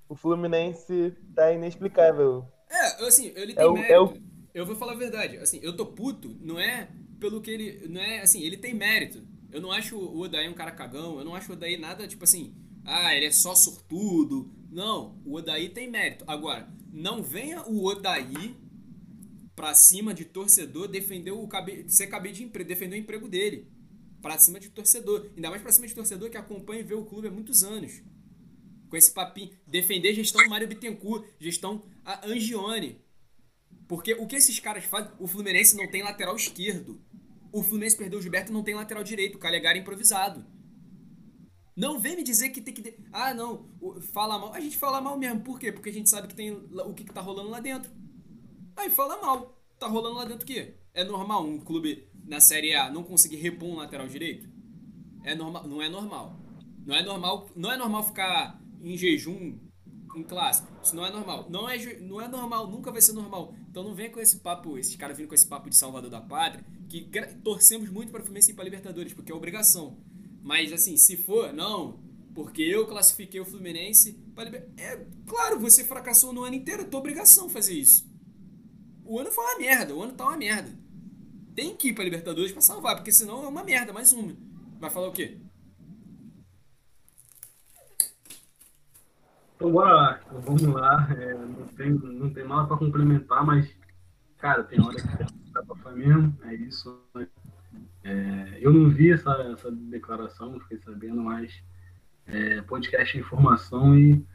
[0.09, 2.45] O Fluminense tá inexplicável.
[2.71, 3.93] É, assim, ele tem É o- mérito.
[3.93, 4.15] é o-
[4.55, 5.39] Eu vou falar a verdade.
[5.39, 7.89] Assim, eu tô puto, não é pelo que ele.
[7.89, 9.23] Não é assim, ele tem mérito.
[9.53, 12.25] Eu não acho o Odaí um cara cagão, eu não acho o Odaí nada, tipo
[12.25, 14.51] assim, ah, ele é só sortudo.
[14.71, 16.25] Não, o Odaí tem mérito.
[16.27, 18.57] Agora, não venha o Odaí
[19.55, 23.71] pra cima de torcedor defender o cabe, ser de emprego, defender o emprego dele.
[24.21, 25.31] Pra cima de torcedor.
[25.37, 28.03] Ainda mais pra cima de torcedor que acompanha e vê o clube há muitos anos.
[28.89, 29.51] Com esse papinho.
[29.67, 33.01] Defender gestão Mário Bittencourt, gestão a Angione.
[33.89, 35.13] Porque o que esses caras fazem.
[35.19, 37.01] O Fluminense não tem lateral esquerdo.
[37.53, 39.37] O Fluminense perdeu o Gilberto não tem lateral direito.
[39.37, 40.45] O Calegari é improvisado.
[41.77, 42.99] Não vem me dizer que tem que.
[43.13, 43.71] Ah, não.
[44.13, 44.55] Fala mal.
[44.55, 45.41] A gente fala mal mesmo.
[45.41, 45.71] Por quê?
[45.71, 47.91] Porque a gente sabe que tem o que, que tá rolando lá dentro.
[48.77, 49.59] Aí fala mal.
[49.79, 50.75] Tá rolando lá dentro o quê?
[50.95, 54.49] É normal um clube na Série A não conseguir repor um lateral direito?
[55.25, 55.67] É normal.
[55.69, 56.41] Não é normal.
[56.87, 57.51] Não é normal.
[57.55, 59.59] Não é normal ficar em jejum
[60.17, 60.69] em clássico.
[60.83, 61.47] Isso não é normal.
[61.49, 63.55] Não é, não é normal, nunca vai ser normal.
[63.73, 66.21] Então não vem com esse papo, esses caras vindo com esse papo de salvador da
[66.21, 67.09] pátria, que
[67.43, 69.97] torcemos muito para o Fluminense ir para Libertadores, porque é obrigação.
[70.43, 71.99] Mas assim, se for, não,
[72.35, 74.85] porque eu classifiquei o Fluminense para Libertadores.
[74.85, 78.07] É claro, você fracassou no ano inteiro, é tua obrigação fazer isso.
[79.07, 80.79] O ano foi uma merda, o ano tá uma merda.
[81.55, 84.37] Tem que ir para Libertadores para salvar, porque senão é uma merda, mais uma.
[84.79, 85.39] Vai falar o quê?
[89.63, 91.09] Então bora lá, então, vamos lá.
[91.17, 93.73] É, não, tem, não tem nada para complementar, mas,
[94.37, 97.01] cara, tem hora que dá pra falar mesmo, é isso.
[98.03, 101.63] É, eu não vi essa, essa declaração, fiquei sabendo, mas
[102.27, 104.27] é, podcast é informação e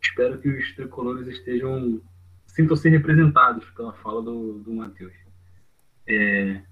[0.00, 2.00] espero que os tricolores estejam
[2.46, 5.14] sintam-se representados pela fala do, do Matheus.
[6.06, 6.62] É,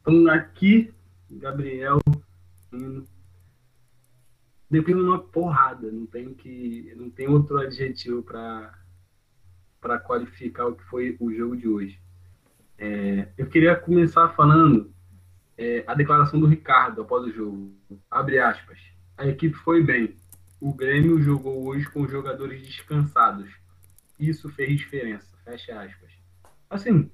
[0.00, 0.92] então aqui,
[1.30, 2.00] Gabriel,
[4.72, 8.78] defino uma porrada, não tem que não tem outro adjetivo para
[9.80, 12.00] para qualificar o que foi o jogo de hoje.
[12.78, 14.92] É, eu queria começar falando
[15.58, 17.74] é, a declaração do Ricardo após o jogo.
[18.10, 18.78] Abre aspas.
[19.18, 20.16] A equipe foi bem.
[20.60, 23.50] O Grêmio jogou hoje com jogadores descansados.
[24.18, 25.26] Isso fez diferença.
[25.44, 26.12] Fecha aspas.
[26.70, 27.10] Assim,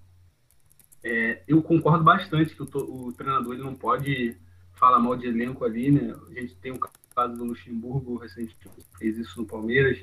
[1.03, 4.37] é, eu concordo bastante que o, o treinador ele não pode
[4.75, 6.15] falar mal de elenco ali, né?
[6.29, 6.79] A gente tem o
[7.19, 8.57] caso do Luxemburgo recentemente
[8.97, 9.99] fez isso no Palmeiras.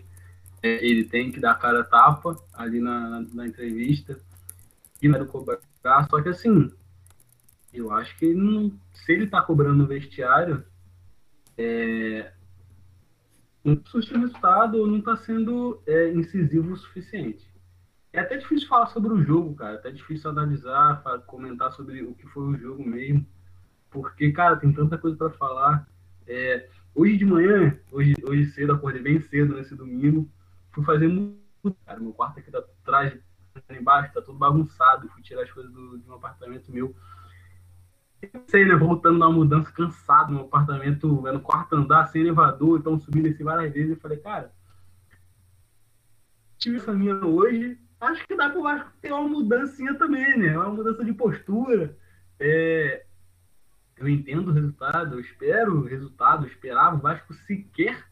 [0.61, 4.19] É, ele tem que dar cara a tapa ali na, na, entrevista
[5.01, 5.59] e vai cobrar.
[6.09, 6.71] Só que assim,
[7.73, 10.65] eu acho que ele não, se ele tá cobrando no vestiário,
[11.57, 12.33] é,
[13.63, 17.49] não surtiu resultado ou não tá sendo é, incisivo o suficiente.
[18.11, 19.75] É até difícil falar sobre o jogo, cara.
[19.75, 23.25] É até difícil analisar, comentar sobre o que foi o jogo mesmo.
[23.89, 25.87] Porque, cara, tem tanta coisa para falar.
[26.25, 30.27] É, hoje de manhã, hoje, hoje cedo, acordei bem cedo nesse domingo.
[30.71, 31.43] Fui fazer muito.
[31.85, 33.13] Cara, meu quarto aqui tá atrás,
[33.69, 35.09] embaixo, tá tudo bagunçado.
[35.09, 36.95] Fui tirar as coisas do, de um apartamento meu.
[38.21, 38.75] Eu sei, né?
[38.75, 43.43] Voltando da mudança, cansado no apartamento, é no quarto andar, sem elevador, então subi desci
[43.43, 43.91] várias vezes.
[43.91, 44.51] Eu falei, cara,
[46.57, 50.57] tive essa minha hoje, acho que dá Vasco ter uma mudancinha também, né?
[50.57, 51.97] Uma mudança de postura.
[52.39, 53.04] É,
[53.97, 56.97] eu entendo o resultado, eu espero o resultado, eu esperava.
[56.97, 58.05] O Vasco sequer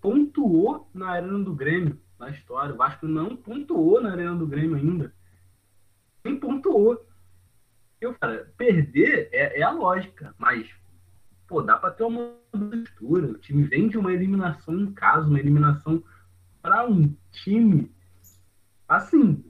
[0.00, 2.74] pontuou na Arena do Grêmio, na história.
[2.74, 5.14] O Vasco não pontuou na Arena do Grêmio ainda.
[6.24, 7.06] Nem pontuou.
[8.00, 10.68] Eu, cara, perder é, é a lógica, mas,
[11.46, 13.26] pô, dá pra ter uma postura.
[13.28, 16.02] O time vem de uma eliminação em casa, uma eliminação
[16.62, 17.90] para um time
[18.88, 19.44] assim,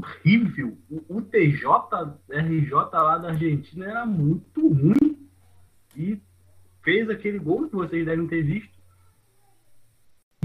[0.00, 0.78] horrível.
[0.90, 1.68] O, o TJ,
[2.30, 5.28] RJ lá da Argentina era muito ruim
[5.96, 6.20] e
[6.82, 8.80] fez aquele gol que vocês devem ter visto.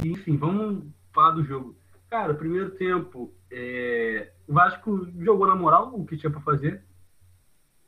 [0.03, 1.75] E, enfim, vamos falar do jogo.
[2.09, 6.83] Cara, primeiro tempo, é, o Vasco jogou na moral o que tinha para fazer.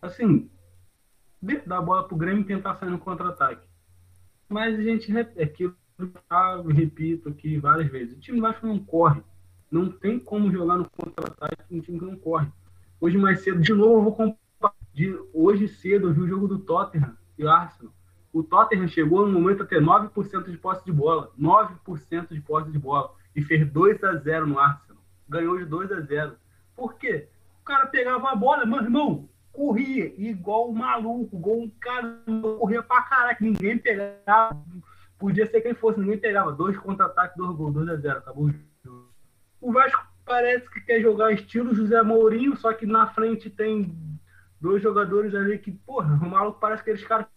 [0.02, 0.50] Assim,
[1.66, 3.68] dar a bola pro Grêmio tentar sair no contra-ataque.
[4.48, 8.80] Mas a gente, é aquilo eu repito aqui várias vezes, o time do Vasco não
[8.80, 9.22] corre.
[9.72, 12.48] Não tem como jogar no contra-ataque um time que não corre.
[13.00, 14.40] Hoje mais cedo, de novo, eu vou comparar.
[14.94, 17.94] De, hoje cedo eu vi o jogo do Tottenham e Arsenal.
[18.34, 21.32] O Tottenham chegou no momento a ter 9% de posse de bola.
[21.40, 23.14] 9% de posse de bola.
[23.36, 25.02] E fez 2 a 0 no Arsenal.
[25.28, 26.36] Ganhou de 2 a 0
[26.76, 27.28] Por quê?
[27.62, 32.22] O cara pegava a bola, meu irmão, corria igual um maluco, igual um cara,
[32.58, 33.44] corria pra caraca.
[33.44, 34.62] Ninguém pegava.
[35.18, 36.52] Podia ser quem fosse, ninguém pegava.
[36.52, 38.69] Dois contra-ataques, dois gols, 2 a 0 Acabou o jogo.
[39.62, 43.96] O Vasco parece que quer jogar estilo José Mourinho, só que na frente tem
[44.60, 47.28] dois jogadores ali que, porra, o maluco parece que eles caras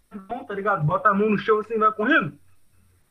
[0.47, 0.85] tá ligado?
[0.85, 2.39] Bota a mão no chão assim e vai correndo.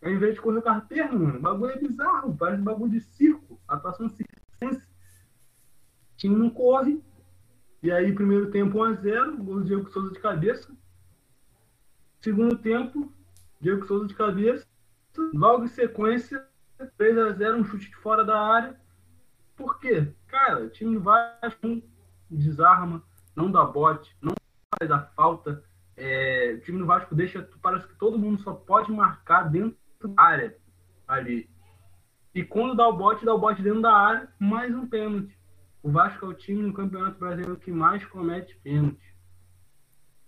[0.04, 1.38] Ao invés de correr com as pernas, mano.
[1.38, 3.60] O bagulho é bizarro, parece bagulho de circo.
[3.68, 4.88] Atuação circense.
[6.14, 7.02] O time não corre.
[7.84, 10.72] E aí, primeiro tempo 1x0, gol do Diego Souza de cabeça.
[12.20, 13.12] Segundo tempo,
[13.60, 14.66] Diego Souza de cabeça.
[15.34, 16.46] Logo em sequência,
[17.00, 18.80] 3x0, um chute de fora da área.
[19.62, 20.12] Por quê?
[20.28, 21.84] Cara, o time do Vasco não
[22.32, 23.04] desarma,
[23.36, 24.34] não dá bote, não
[24.76, 25.64] faz a falta.
[25.96, 30.20] É, o time do Vasco deixa, parece que todo mundo só pode marcar dentro da
[30.20, 30.58] área
[31.08, 31.48] ali.
[32.34, 35.38] E quando dá o bote, dá o bote dentro da área, mais um pênalti.
[35.84, 39.16] O Vasco é o time no Campeonato Brasileiro que mais comete pênalti.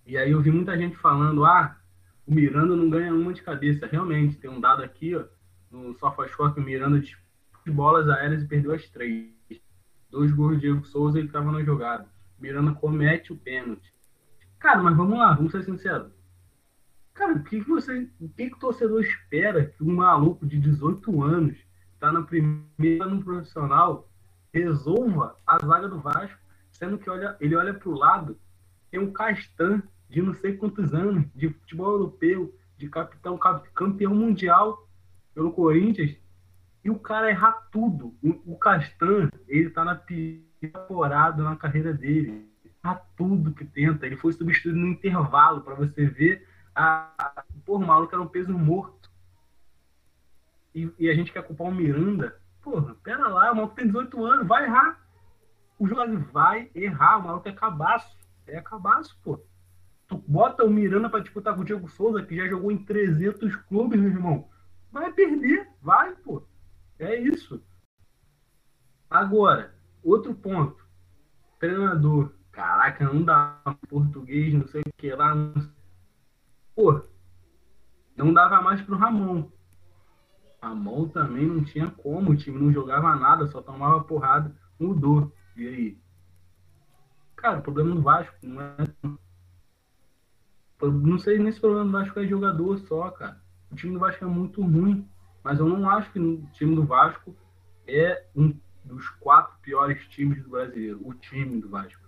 [0.05, 1.75] E aí eu vi muita gente falando, ah,
[2.27, 3.87] o Miranda não ganha uma de cabeça.
[3.87, 5.23] Realmente, tem um dado aqui, ó,
[5.71, 7.17] no SofaScore, que o Miranda de
[7.71, 9.31] bolas aéreas e perdeu as três.
[10.09, 12.07] Dois gols de Diego Souza ele estava na jogada.
[12.39, 13.93] Miranda comete o pênalti.
[14.59, 16.11] Cara, mas vamos lá, vamos ser sinceros.
[17.13, 18.09] Cara, o que, que você.
[18.19, 21.57] O que, que o torcedor espera que um maluco de 18 anos
[21.99, 24.09] tá na primeira no profissional
[24.53, 26.39] resolva a zaga do Vasco,
[26.71, 28.37] sendo que olha, ele olha para o lado,
[28.91, 33.37] tem um Castan de não sei quantos anos, de futebol europeu, de capitão,
[33.73, 34.87] campeão mundial
[35.33, 36.15] pelo Corinthians,
[36.83, 38.13] e o cara errar tudo.
[38.45, 42.51] O, Castan, ele tá na temporada na carreira dele.
[42.83, 44.05] Erra tudo que tenta.
[44.05, 47.43] Ele foi substituído no intervalo para você ver a.
[47.65, 49.09] Porra, o maluco era um peso morto.
[50.75, 52.37] E, e, a gente quer culpar o Miranda.
[52.61, 54.99] Porra, pera lá, o maluco tem 18 anos, vai errar.
[55.79, 58.17] O jogador vai errar, o maluco é cabaço.
[58.45, 59.39] É cabaço, pô.
[60.07, 63.55] Tu bota o Miranda para disputar com o Diego Souza, que já jogou em 300
[63.55, 64.49] clubes, meu irmão.
[64.91, 66.43] Vai perder, vai, pô.
[66.99, 67.63] É isso.
[69.09, 70.85] Agora, outro ponto.
[71.59, 72.33] Treinador.
[72.51, 75.33] Caraca, não dá português, não sei o que lá.
[76.75, 77.01] Pô,
[78.15, 79.49] não dava mais pro Ramon.
[80.61, 85.33] Ramon também não tinha como, o time não jogava nada, só tomava porrada, mudou.
[85.57, 85.97] E aí?
[87.35, 88.75] Cara, o problema do Vasco não é.
[90.81, 93.41] Não sei nem se o problema do Vasco é jogador só, cara.
[93.71, 95.09] O time do Vasco é muito ruim.
[95.43, 97.35] Mas eu não acho que o time do Vasco
[97.87, 102.01] é um dos quatro piores times do brasileiro, o time do Vasco.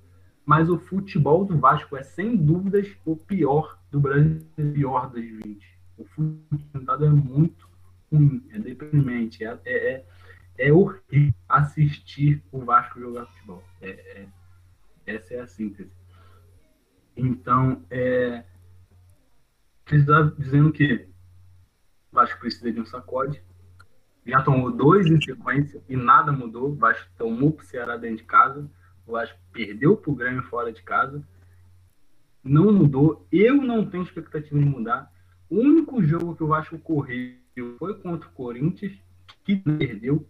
[0.45, 5.79] Mas o futebol do Vasco é, sem dúvidas, o pior do Brasil, pior das 20.
[5.97, 7.67] O futebol é muito
[8.11, 10.05] ruim, é deprimente, é, é, é,
[10.57, 13.63] é horrível assistir o Vasco jogar futebol.
[13.81, 14.27] É, é,
[15.07, 15.91] essa é a síntese.
[17.17, 18.43] Então, é,
[20.37, 21.07] dizendo que
[22.15, 23.41] Vasco precisa de um sacode.
[24.25, 26.71] Já tomou dois em sequência e nada mudou.
[26.71, 28.67] O Vasco tomou para o Ceará dentro de casa.
[29.05, 31.21] O Vasco perdeu para o Grêmio fora de casa.
[32.43, 33.27] Não mudou.
[33.31, 35.11] Eu não tenho expectativa de mudar.
[35.47, 37.35] O único jogo que o Vasco correu
[37.77, 38.93] foi contra o Corinthians,
[39.43, 40.27] que perdeu.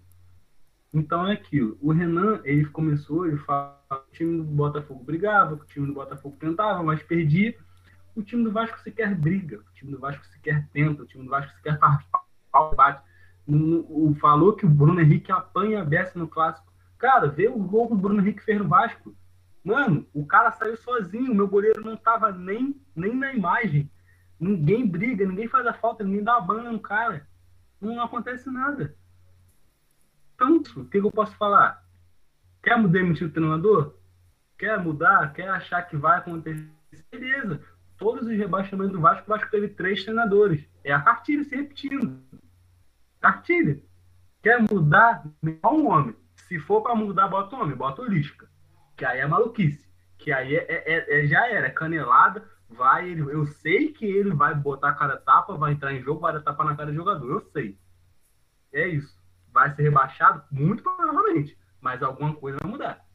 [0.94, 1.78] Então é aquilo.
[1.82, 6.36] O Renan, ele começou, ele fala o time do Botafogo brigava, o time do Botafogo
[6.40, 7.56] tentava, mas perdia
[8.16, 11.30] o time do Vasco sequer briga, o time do Vasco sequer tenta, o time do
[11.30, 12.04] Vasco sequer faz
[12.52, 13.04] pau, bate.
[13.48, 16.74] O, falou que o Bruno Henrique apanha a beça no clássico.
[16.98, 19.16] Cara, vê o gol que o Bruno Henrique fez no Vasco.
[19.64, 23.92] Mano, o cara saiu sozinho, meu goleiro não tava nem, nem na imagem.
[24.40, 27.28] Ninguém briga, ninguém faz a falta, ninguém dá a banda no cara.
[27.80, 28.96] Não acontece nada.
[30.34, 31.84] Então, o que eu posso falar?
[32.64, 33.96] Quer demitir o treinador?
[34.58, 35.34] Quer mudar?
[35.34, 36.72] Quer achar que vai acontecer?
[37.12, 37.62] Beleza
[37.98, 40.68] todos os rebaixamentos do Vasco, o Vasco teve três treinadores.
[40.84, 42.22] É a cartilha se repetindo.
[43.20, 43.82] Cartilha.
[44.42, 45.26] Quer mudar?
[45.44, 46.16] Um homem.
[46.36, 48.48] Se for para mudar, bota o homem, bota o Lisca.
[48.96, 49.90] Que aí é maluquice.
[50.18, 52.48] Que aí é, é, é, já era, é canelada.
[52.70, 56.34] Vai, eu sei que ele vai botar a cara tapa, vai entrar em jogo, vai
[56.34, 57.30] dar tapa na cara do jogador.
[57.30, 57.78] Eu sei.
[58.74, 59.16] É isso.
[59.52, 60.44] Vai ser rebaixado?
[60.52, 61.58] Muito provavelmente.
[61.80, 63.06] Mas alguma coisa vai mudar.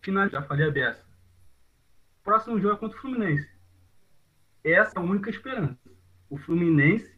[0.00, 1.07] Final, já falei a beça
[2.28, 3.48] próximo jogo é contra o Fluminense.
[4.62, 5.78] Essa é a única esperança.
[6.28, 7.10] O Fluminense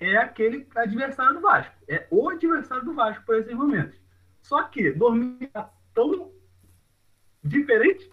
[0.00, 1.72] é aquele adversário do Vasco.
[1.86, 3.96] É o adversário do Vasco por esses momentos.
[4.42, 6.32] Só que dormir tá tão
[7.44, 8.10] diferente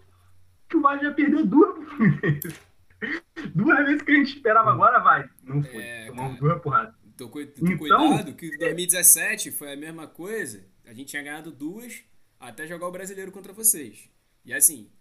[0.69, 2.55] que o Vasco já perdeu duas pro Fluminense.
[3.55, 5.27] duas vezes que a gente esperava agora, vai.
[5.41, 5.81] Não foi.
[5.81, 6.93] É, Tomamos duas porradas.
[7.17, 10.63] Tô, tô então, cuidado que 2017 foi a mesma coisa.
[10.85, 12.03] A gente tinha ganhado duas
[12.39, 14.07] até jogar o brasileiro contra vocês.
[14.45, 14.91] E assim,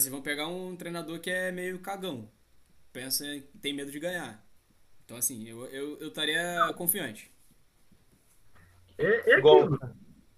[0.00, 2.28] vocês vão pegar um treinador que é meio cagão.
[2.92, 3.24] Pensa,
[3.62, 4.44] tem medo de ganhar.
[5.04, 7.30] Então, assim, eu, eu, eu estaria confiante.
[8.98, 9.78] É, é aquilo.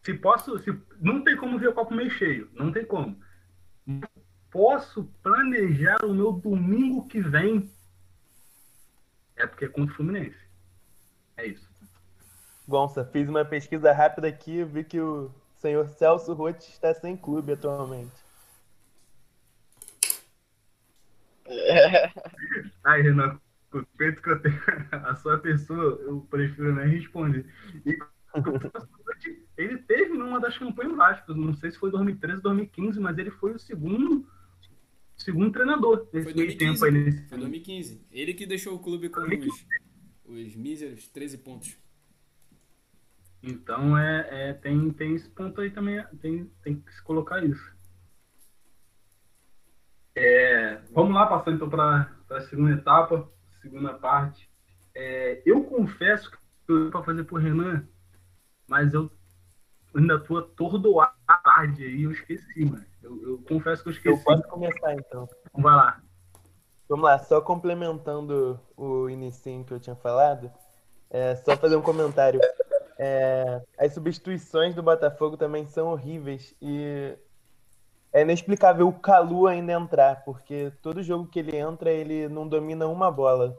[0.05, 0.59] Se posso.
[0.59, 2.51] Se, não tem como ver o copo meio cheio.
[2.55, 3.19] Não tem como.
[4.51, 7.71] posso planejar o meu domingo que vem,
[9.37, 10.39] é porque é contra o Fluminense.
[11.37, 11.67] É isso.
[12.69, 15.31] Gonça, fiz uma pesquisa rápida aqui vi que o
[15.61, 18.26] senhor Celso Rotti está sem clube atualmente.
[21.49, 22.13] É,
[22.85, 23.39] Ai, Renan,
[23.71, 24.61] com o peito que eu tenho,
[24.93, 27.47] a sua pessoa, eu prefiro nem responder.
[27.85, 27.99] E
[29.57, 33.53] ele teve numa das campanhas Vasco, não sei se foi 2013 2015, mas ele foi
[33.53, 34.27] o segundo
[35.17, 36.59] segundo treinador Foi nesse meio 2015.
[36.59, 36.91] tempo aí.
[36.93, 37.29] Nesse...
[37.29, 38.07] Foi 2015.
[38.11, 39.67] Ele que deixou o clube com os,
[40.27, 41.79] os míseros 13 pontos.
[43.43, 47.76] Então é, é, tem, tem esse ponto aí também, tem, tem que se colocar isso.
[50.17, 53.29] É, vamos lá, passando então para a segunda etapa,
[53.61, 54.51] segunda parte.
[54.95, 56.39] É, eu confesso que
[56.69, 57.87] eu para fazer por Renan,
[58.67, 59.11] mas eu
[59.95, 61.13] ainda tô atordoado
[61.45, 62.85] tarde aí, eu esqueci, mano.
[63.03, 64.25] Eu, eu confesso que eu Eu esqueci.
[64.25, 65.29] posso começar então.
[65.55, 66.01] Vai lá.
[66.89, 70.51] Vamos lá, só complementando o inicinho que eu tinha falado,
[71.11, 72.41] é só fazer um comentário.
[72.99, 77.15] É, as substituições do Botafogo também são horríveis e
[78.17, 82.87] é inexplicável o Calu ainda entrar, porque todo jogo que ele entra, ele não domina
[82.87, 83.55] uma bola.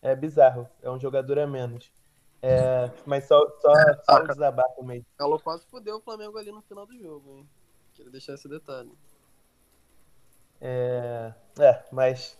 [0.00, 1.92] É bizarro, é um jogador a menos.
[2.40, 3.70] É, mas só, só,
[4.02, 5.04] só um desabafo mesmo.
[5.18, 7.46] Calou quase fudeu o Flamengo ali no final do jogo, hein?
[7.92, 8.90] Queria deixar esse detalhe.
[10.58, 12.38] É, é, mas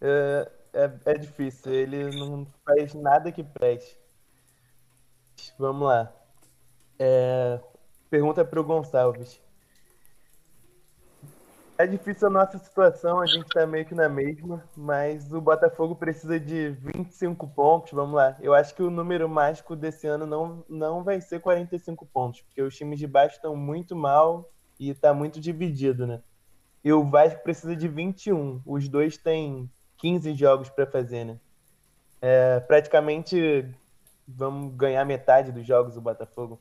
[0.00, 1.74] é, é, é difícil.
[1.74, 3.98] Ele não faz nada que preste.
[5.58, 6.10] Vamos lá.
[6.98, 7.60] É,
[8.08, 9.43] pergunta para o Gonçalves.
[11.76, 15.96] É difícil a nossa situação, a gente tá meio que na mesma, mas o Botafogo
[15.96, 17.90] precisa de 25 pontos.
[17.90, 18.36] Vamos lá.
[18.40, 22.62] Eu acho que o número mágico desse ano não, não vai ser 45 pontos, porque
[22.62, 24.48] os times de baixo estão muito mal
[24.78, 26.22] e tá muito dividido, né?
[26.84, 28.62] E o Vasco precisa de 21.
[28.64, 31.40] Os dois têm 15 jogos para fazer, né?
[32.22, 33.68] É, praticamente
[34.28, 36.60] vamos ganhar metade dos jogos do Botafogo.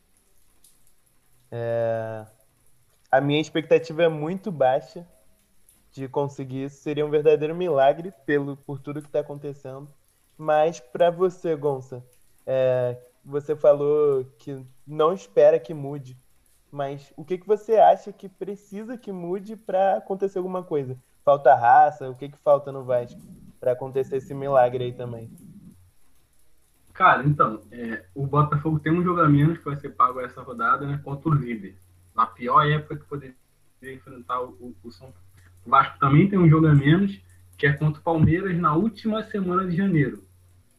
[1.52, 2.26] É,
[3.14, 5.06] a minha expectativa é muito baixa
[5.92, 6.82] de conseguir isso.
[6.82, 9.88] Seria um verdadeiro milagre pelo, por tudo que está acontecendo.
[10.36, 12.04] Mas para você, Gonça,
[12.44, 16.18] é, você falou que não espera que mude.
[16.72, 20.98] Mas o que, que você acha que precisa que mude para acontecer alguma coisa?
[21.24, 22.10] Falta raça?
[22.10, 23.22] O que, que falta no Vasco
[23.60, 25.30] para acontecer esse milagre aí também?
[26.94, 30.42] Cara, então, é, o Botafogo tem um jogo a menos que vai ser pago essa
[30.42, 31.00] rodada, né?
[31.04, 31.78] Contra o líder.
[32.16, 33.36] Na pior época que poderia
[33.82, 35.24] enfrentar o, o, São Paulo.
[35.66, 37.20] O Vasco também tem um jogo a menos,
[37.58, 40.24] que é contra o Palmeiras na última semana de janeiro.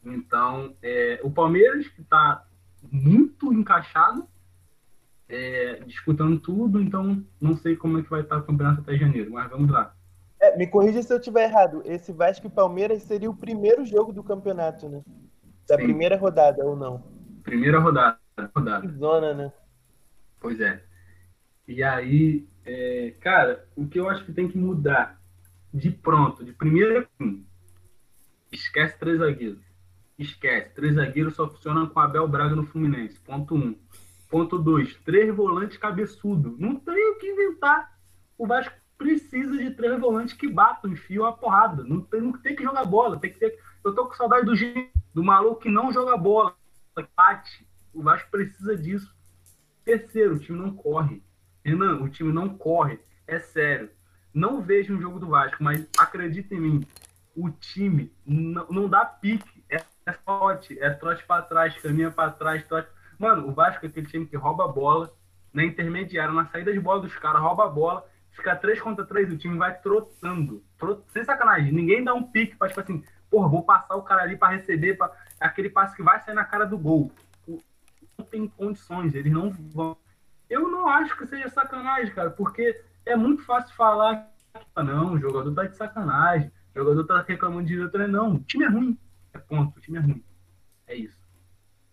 [0.03, 2.45] Então, é, o Palmeiras, que está
[2.91, 4.27] muito encaixado,
[5.27, 9.31] é, disputando tudo, então não sei como é que vai estar o campeonato até janeiro,
[9.31, 9.93] mas vamos lá.
[10.39, 11.81] É, me corrija se eu estiver errado.
[11.85, 15.01] Esse Vasco e Palmeiras seria o primeiro jogo do campeonato, né?
[15.67, 15.83] Da Sim.
[15.83, 17.03] primeira rodada, ou não?
[17.43, 18.19] Primeira rodada.
[18.55, 18.87] rodada.
[18.87, 19.51] Que zona, né?
[20.39, 20.83] Pois é.
[21.67, 25.19] E aí, é, cara, o que eu acho que tem que mudar
[25.73, 27.43] de pronto, de primeira, hum,
[28.51, 29.63] esquece três zagueiros.
[30.17, 30.73] Esquece.
[30.73, 33.19] Três zagueiros só funcionam com Abel Braga no Fluminense.
[33.19, 33.77] Ponto um.
[34.29, 34.95] Ponto dois.
[35.03, 36.55] Três volantes cabeçudo.
[36.57, 37.97] Não tem o que inventar.
[38.37, 41.83] O Vasco precisa de três volantes que batam, enfiam a porrada.
[41.83, 43.19] Não tem, não tem que jogar bola.
[43.19, 43.59] Tem que ter.
[43.83, 44.55] Eu tô com saudade do
[45.13, 46.55] do maluco que não joga bola.
[47.15, 47.67] Bate.
[47.93, 49.13] O Vasco precisa disso.
[49.83, 51.21] Terceiro, o time não corre.
[51.65, 52.99] Renan, o time não corre.
[53.27, 53.89] É sério.
[54.31, 56.87] Não vejo um jogo do Vasco, mas acredita em mim.
[57.35, 59.65] O time não, dá pique.
[59.69, 60.15] É, é.
[60.79, 62.87] É trote pra trás, caminha pra trás, trote.
[63.17, 65.11] Mano, o Vasco é aquele time que rouba a bola
[65.51, 69.31] na intermediária, na saída de bola dos caras, rouba a bola, fica 3 contra 3,
[69.31, 70.63] o time vai trotando.
[70.77, 71.01] Trot...
[71.07, 71.71] Sem sacanagem.
[71.71, 74.95] Ninguém dá um pique pra, tipo assim, porra, vou passar o cara ali pra receber,
[74.95, 75.11] pra...
[75.39, 77.11] aquele passe que vai sair na cara do gol.
[77.47, 79.97] Não tem condições, eles não vão.
[80.49, 84.31] Eu não acho que seja sacanagem, cara, porque é muito fácil falar
[84.75, 88.07] ah, não, o jogador tá de sacanagem, o jogador tá reclamando de diretor.
[88.07, 88.97] Não, o time é ruim.
[89.33, 90.23] É ponto, o time é ruim.
[90.87, 91.19] É isso.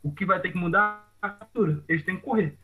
[0.03, 1.85] O que vai ter que mudar é a captura.
[1.89, 2.59] Eles têm que correr.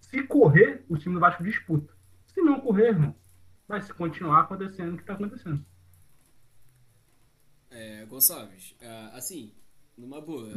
[0.00, 1.92] Se correr, o time do Vasco disputa.
[2.26, 3.14] Se não correr, irmão,
[3.66, 5.64] vai se continuar acontecendo o que tá acontecendo.
[7.70, 9.52] É, Gonçalves, é, assim,
[9.96, 10.48] numa boa,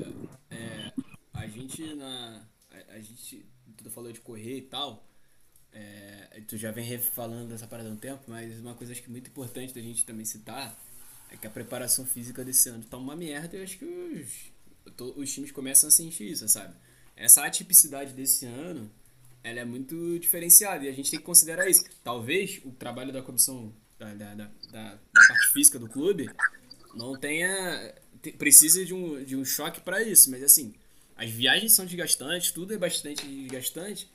[0.49, 0.93] é,
[1.33, 2.45] a gente na.
[2.71, 3.45] A, a gente.
[3.77, 5.05] Tu falou de correr e tal.
[5.73, 9.09] é, tu já vem falando dessa parada há um tempo, mas uma coisa acho que
[9.09, 10.77] muito importante da gente também citar
[11.31, 14.51] é que a preparação física desse ano tá uma merda e eu acho que os,
[15.15, 16.73] os times começam a sentir isso, sabe?
[17.15, 18.89] Essa atipicidade desse ano
[19.43, 21.83] ela é muito diferenciada e a gente tem que considerar isso.
[22.03, 26.29] Talvez o trabalho da comissão da, da, da, da, parte física do clube
[26.95, 30.73] não tenha te- precisa de um, de um choque para isso, mas assim,
[31.19, 34.09] as viagens são desgastantes, tudo é bastante desgastante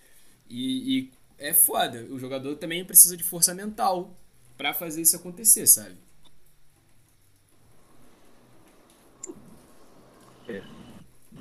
[0.48, 2.07] e, e é foda.
[2.11, 4.16] O jogador também precisa de força mental
[4.57, 5.96] para fazer isso acontecer, sabe?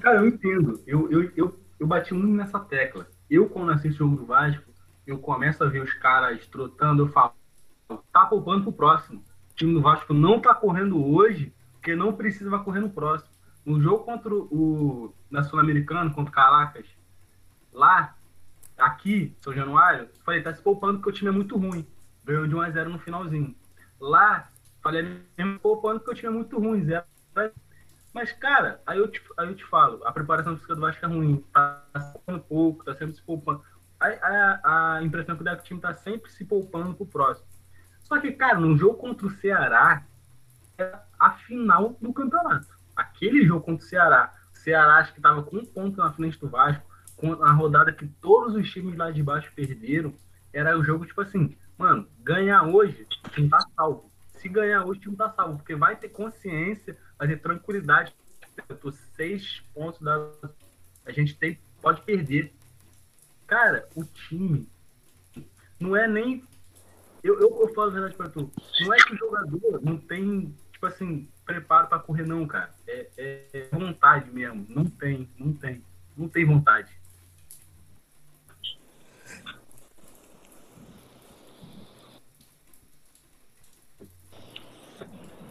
[0.02, 0.84] Cara, eu entendo.
[0.86, 3.08] Eu, eu, eu, eu bati muito nessa tecla.
[3.30, 4.70] Eu, quando assisto o jogo do Vasco,
[5.08, 7.34] eu começo a ver os caras trotando, eu falo,
[8.12, 9.24] tá poupando pro próximo.
[9.52, 13.33] O time do Vasco não tá correndo hoje, porque não precisa vai correr no próximo.
[13.66, 16.86] No jogo contra o na Sul-Americano, contra o Caracas,
[17.72, 18.16] lá,
[18.78, 21.88] aqui, São Januário, falei, tá se poupando porque o time é muito ruim.
[22.26, 23.56] Ganhou de 1 a 0 no finalzinho.
[24.00, 24.50] Lá,
[24.82, 27.06] falei, mesmo poupando porque o time é muito ruim, 0
[28.14, 31.08] mas, cara, aí eu, te, aí eu te falo, a preparação física do Vasco é
[31.08, 33.64] ruim, tá se poupando pouco, tá sempre se poupando.
[34.00, 37.08] A, a, a impressão que dá é que o time tá sempre se poupando pro
[37.08, 37.48] próximo.
[38.04, 40.06] Só que, cara, no jogo contra o Ceará,
[40.78, 42.73] é a final do campeonato.
[43.24, 46.38] Aquele jogo contra o Ceará, o Ceará acho que tava com um ponto na frente
[46.38, 50.14] do Vasco, com a rodada que todos os times lá de baixo perderam,
[50.52, 54.12] era o jogo tipo assim, mano, ganhar hoje, o time tá salvo.
[54.34, 58.14] Se ganhar hoje, o time tá salvo, porque vai ter consciência, vai ter tranquilidade.
[58.68, 60.30] Eu tô seis pontos da.
[61.06, 62.54] A gente tem, pode perder.
[63.48, 64.68] Cara, o time
[65.80, 66.44] não é nem.
[67.24, 68.52] Eu, eu, eu falo a verdade pra tu.
[68.82, 70.54] Não é que o jogador não tem,
[70.84, 72.74] tipo assim, preparo pra correr, não, cara.
[72.86, 74.66] É, é, é vontade mesmo.
[74.68, 75.84] Não tem, não tem.
[76.18, 76.92] Não tem vontade.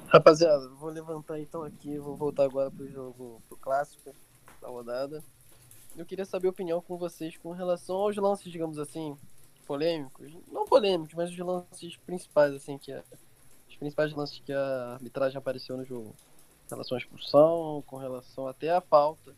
[0.08, 4.14] Rapaziada, vou levantar então aqui, vou voltar agora pro jogo, pro clássico
[4.60, 5.24] da rodada.
[5.96, 9.16] Eu queria saber a opinião com vocês com relação aos lances, digamos assim,
[9.66, 10.30] polêmicos.
[10.48, 13.02] Não polêmicos, mas os lances principais, assim, que é,
[13.82, 16.14] principais lances que a arbitragem apareceu no jogo.
[16.68, 19.34] Com relação à expulsão, com relação até à falta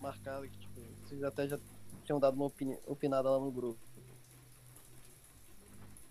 [0.00, 1.58] marcada, que tipo, vocês até já
[2.04, 3.78] tinham dado uma opini opinada lá no grupo.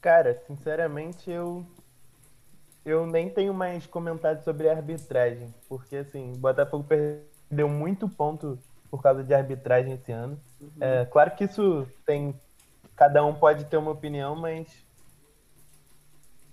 [0.01, 1.65] Cara, sinceramente, eu
[2.85, 8.57] eu nem tenho mais comentários sobre a arbitragem, porque assim, o Botafogo perdeu muito ponto
[8.89, 10.39] por causa de arbitragem esse ano.
[10.79, 12.33] É, claro que isso tem.
[12.95, 14.67] Cada um pode ter uma opinião, mas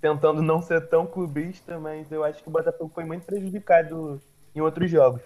[0.01, 4.20] tentando não ser tão clubista, mas eu acho que o Botafogo foi muito prejudicado
[4.55, 5.22] em outros jogos.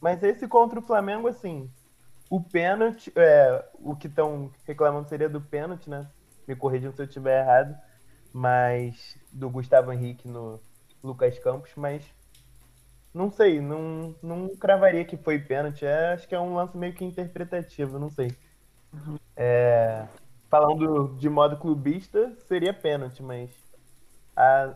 [0.00, 1.70] Mas esse contra o Flamengo, assim,
[2.30, 6.06] o pênalti, é, o que estão reclamando seria do pênalti, né?
[6.46, 7.76] Me corrijam se eu estiver errado,
[8.32, 10.60] mas do Gustavo Henrique no
[11.02, 12.04] Lucas Campos, mas
[13.14, 15.84] não sei, não, não cravaria que foi pênalti.
[15.84, 18.32] É, acho que é um lance meio que interpretativo, não sei.
[19.36, 20.06] É,
[20.50, 23.50] falando de modo clubista, seria pênalti, mas
[24.38, 24.72] a,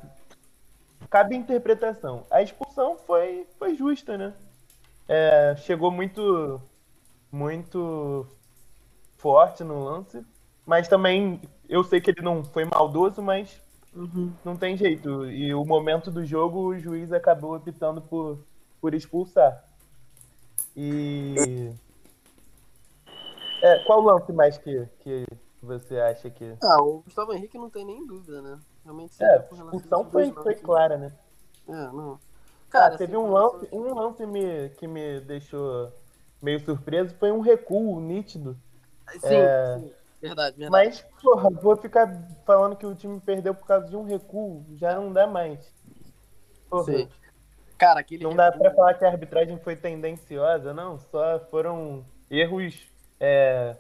[1.09, 2.27] cabe interpretação.
[2.31, 4.35] A expulsão foi, foi justa, né?
[5.09, 6.61] É, chegou muito,
[7.31, 8.27] muito
[9.19, 10.25] forte no lance,
[10.67, 13.61] mas também eu sei que ele não foi maldoso, mas
[14.45, 15.27] não tem jeito.
[15.31, 18.39] E o momento do jogo, o juiz acabou optando por,
[18.81, 19.65] por expulsar.
[20.77, 21.73] E.
[23.63, 25.25] É, qual lance mais que, que
[25.63, 26.57] você acha que.
[26.61, 28.59] Ah, o Gustavo Henrique não tem nem dúvida, né?
[28.85, 31.13] Realmente É, a expulsão dois foi, foi clara, né?
[31.69, 32.19] É, não.
[32.69, 35.93] Cara, teve assim, um lance, um lance me, que me deixou
[36.41, 38.57] meio surpreso, foi um recuo nítido.
[39.21, 39.79] Sim, É.
[39.79, 39.93] sim.
[40.21, 40.71] Verdade, verdade.
[40.71, 42.09] Mas, porra, vou ficar
[42.47, 45.73] falando que o time perdeu por causa de um recuo, já não dá mais.
[46.71, 47.09] Porra, Sim.
[47.77, 48.23] Cara, aquele.
[48.23, 50.99] não dá recuo- pra falar que a arbitragem foi tendenciosa, não.
[51.11, 52.87] Só foram erros
[53.19, 53.77] é,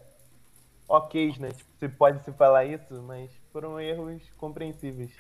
[0.89, 1.51] ok, né?
[1.53, 5.13] Tipo, se pode se falar isso, mas foram erros compreensíveis.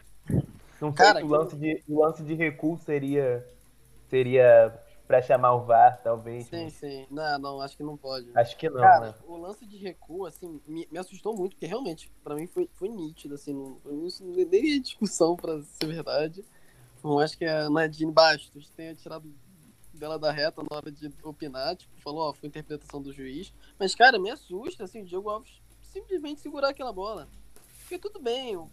[0.80, 3.46] Não sei Cara, se o lance, de, o lance de recuo seria,
[4.08, 4.76] seria
[5.06, 6.46] pra chamar o VAR, talvez.
[6.46, 7.06] Sim, mas sim.
[7.10, 8.30] Não, não, acho que não pode.
[8.34, 9.14] Acho que não, Cara, né?
[9.26, 12.88] o lance de recuo, assim, me, me assustou muito, porque realmente, pra mim foi, foi
[12.88, 16.44] nítido, assim, não, isso não é nem discussão, pra ser verdade.
[17.04, 19.32] Não acho que a Nadine Bastos tenha tirado
[19.92, 23.52] dela da reta na hora de opinar, tipo, falou, ó, foi interpretação do juiz.
[23.78, 27.28] Mas, cara, me assusta, assim, o Diogo Alves simplesmente segurar aquela bola.
[27.92, 28.70] Porque tudo bem, o,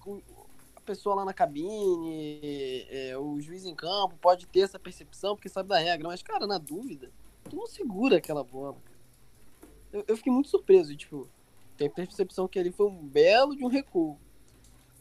[0.78, 5.50] a pessoa lá na cabine, é, o juiz em campo pode ter essa percepção porque
[5.50, 7.12] sabe da regra, mas, cara, na dúvida,
[7.50, 8.78] tu não segura aquela bola.
[9.92, 11.28] Eu, eu fiquei muito surpreso, tipo,
[11.76, 14.18] tem a percepção que ali foi um belo de um recuo.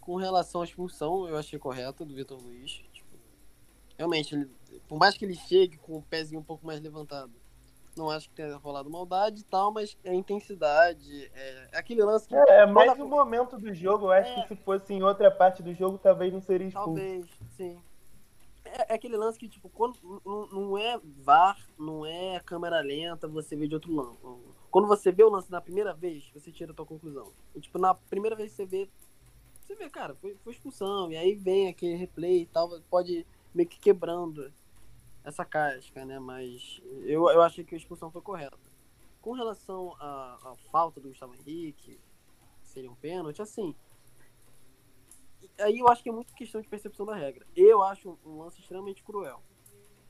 [0.00, 2.82] Com relação à expulsão, eu achei correta do Vitor Luiz.
[2.92, 3.16] Tipo,
[3.96, 4.50] realmente, ele-
[4.88, 7.30] por mais que ele chegue com o pezinho um pouco mais levantado,
[7.98, 11.30] Não acho que tenha rolado maldade e tal, mas é intensidade.
[11.34, 12.34] É, é aquele lance que.
[12.34, 14.06] É, é mais o momento do jogo.
[14.06, 14.42] Eu acho É.
[14.42, 16.86] que se fosse em outra parte do jogo, talvez não seria expulso.
[16.86, 17.26] Talvez,
[17.56, 17.78] sim.
[18.64, 23.26] É, é aquele lance que, tipo, quando não, não é VAR, não é câmera lenta,
[23.26, 24.18] você vê de outro lance.
[24.70, 27.32] Quando você vê o lance na primeira vez, você tira a tua conclusão.
[27.54, 28.88] E, tipo, na primeira vez que você vê,
[29.62, 31.10] você vê, cara, foi, foi expulsão.
[31.10, 34.52] E aí vem aquele replay e tal, pode meio que quebrando
[35.28, 36.18] essa casca, né?
[36.18, 38.58] Mas eu, eu achei que a expulsão foi correta.
[39.20, 42.00] Com relação à, à falta do Gustavo Henrique,
[42.62, 43.74] seria um pênalti, assim,
[45.60, 47.46] aí eu acho que é muito questão de percepção da regra.
[47.54, 49.42] Eu acho um lance extremamente cruel.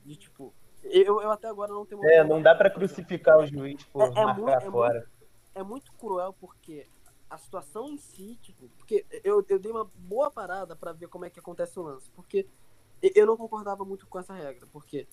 [0.05, 0.53] De tipo,
[0.83, 2.03] eu, eu até agora não tenho.
[2.05, 5.11] É, não dá pra crucificar o juiz por É- é marcar muito- é fora.
[5.55, 6.87] É muito cruel porque
[7.29, 11.25] a situação em si, tipo, porque eu, eu dei uma boa parada pra ver como
[11.25, 12.09] é que acontece o lance.
[12.11, 12.47] Porque
[13.01, 14.67] eu não concordava muito com essa regra.
[14.71, 15.07] Porque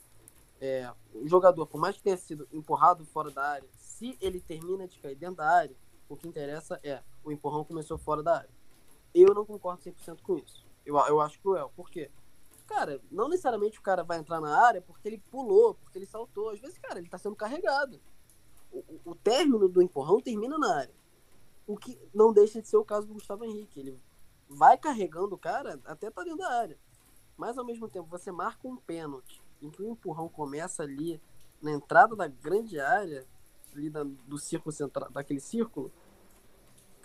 [0.61, 4.87] é, o jogador, por mais que tenha sido empurrado fora da área, se ele termina
[4.87, 5.76] de cair dentro da área,
[6.09, 8.51] o que interessa é o empurrão começou fora da área.
[9.14, 10.64] Eu não concordo 100% com isso.
[10.84, 11.72] Eu, eu acho cruel.
[11.74, 12.11] Por quê?
[12.66, 16.51] Cara, não necessariamente o cara vai entrar na área porque ele pulou, porque ele saltou.
[16.51, 18.01] Às vezes, cara, ele tá sendo carregado.
[18.72, 20.95] O, o- término do empurrão termina na área.
[21.66, 23.80] O que não deixa de ser o caso do Gustavo Henrique.
[23.80, 24.01] Ele
[24.49, 26.78] vai carregando o cara até tá dentro da área.
[27.37, 31.20] Mas ao mesmo tempo, você marca um pênalti em que o empurrão começa ali
[31.61, 33.26] na entrada da grande área,
[33.74, 35.93] ali da- do círculo central, daquele círculo.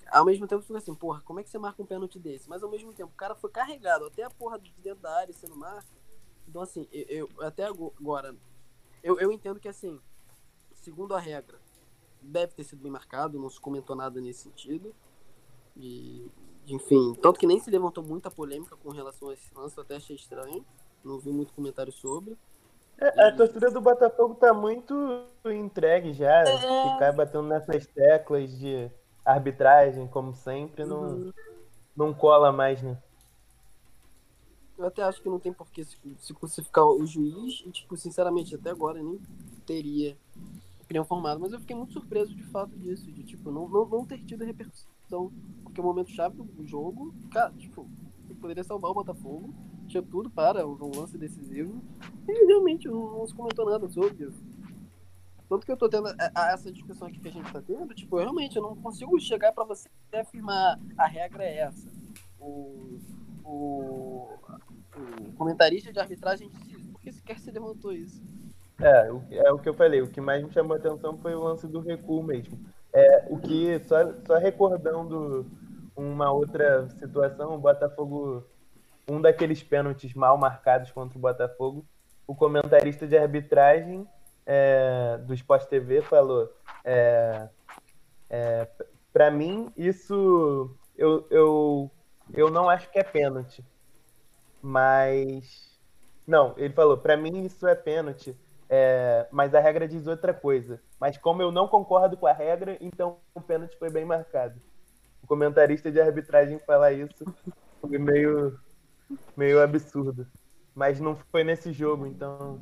[0.10, 2.50] Ao mesmo tempo, você fica assim, porra, como é que você marca um pênalti desse?
[2.50, 5.34] Mas ao mesmo tempo, o cara foi carregado até a porra de dentro da área
[5.34, 5.88] sendo marca.
[6.48, 8.36] Então, assim, eu, eu- até ago- agora,
[9.02, 10.02] eu, eu entendo que, assim,
[10.76, 11.60] segundo a regra,
[12.22, 14.94] deve ter sido bem marcado, não se comentou nada nesse sentido.
[15.78, 16.30] E,
[16.72, 19.96] enfim, tanto que nem se levantou muita polêmica com relação a esse lance, eu até
[19.96, 20.66] achei estranho.
[21.04, 22.38] Não vi muito comentário sobre.
[23.00, 24.94] É, a torcida do Botafogo tá muito
[25.46, 26.42] entregue já.
[26.42, 26.94] É.
[26.94, 28.92] Ficar batendo nessas teclas de
[29.26, 31.34] arbitragem, como sempre, não, Uhum.
[31.96, 32.98] não cola mais, né?
[34.78, 37.64] Eu até acho que não tem por que se, se crucificar o juiz.
[37.66, 39.20] E, tipo, sinceramente, até agora nem
[39.66, 40.18] teria
[40.82, 41.40] opinião formada.
[41.40, 43.12] Mas eu fiquei muito surpreso de fato disso.
[43.12, 45.32] De, tipo, não, não, não ter tido repercussão.
[45.72, 47.88] Porque o momento chave do jogo, cara, tipo,
[48.42, 49.54] poderia salvar o Botafogo.
[49.88, 51.82] Tinha tudo para um lance decisivo.
[52.28, 54.30] E realmente não, não se comentou nada sobre.
[55.48, 58.22] Tanto que eu tô tendo essa discussão aqui que a gente tá tendo, tipo, eu
[58.24, 61.90] realmente eu não consigo chegar pra você afirmar a regra é essa.
[62.40, 63.00] O,
[63.46, 64.30] o,
[64.98, 66.82] o comentarista de arbitragem disse.
[66.92, 68.22] Por que sequer se levantou isso?
[68.80, 70.02] É, o- é o que eu falei.
[70.02, 72.60] O que mais me chamou a atenção foi o lance do recuo mesmo.
[72.94, 73.96] É, o que, só,
[74.26, 75.46] só recordando
[75.96, 78.46] uma outra situação, o Botafogo,
[79.08, 81.86] um daqueles pênaltis mal marcados contra o Botafogo,
[82.26, 84.08] o comentarista de arbitragem
[84.46, 86.52] é, do Sport TV falou:
[86.84, 87.50] é,
[88.30, 88.68] é,
[89.12, 91.92] para mim, isso eu, eu,
[92.34, 93.66] eu não acho que é pênalti,
[94.62, 95.80] mas.
[96.26, 98.38] Não, ele falou: para mim isso é pênalti.
[98.74, 100.82] É, mas a regra diz outra coisa.
[100.98, 104.62] Mas como eu não concordo com a regra, então o pênalti foi bem marcado.
[105.32, 107.24] Comentarista de arbitragem falar isso
[107.80, 108.60] foi meio,
[109.38, 110.28] meio absurdo.
[110.76, 112.62] Mas não foi nesse jogo, então.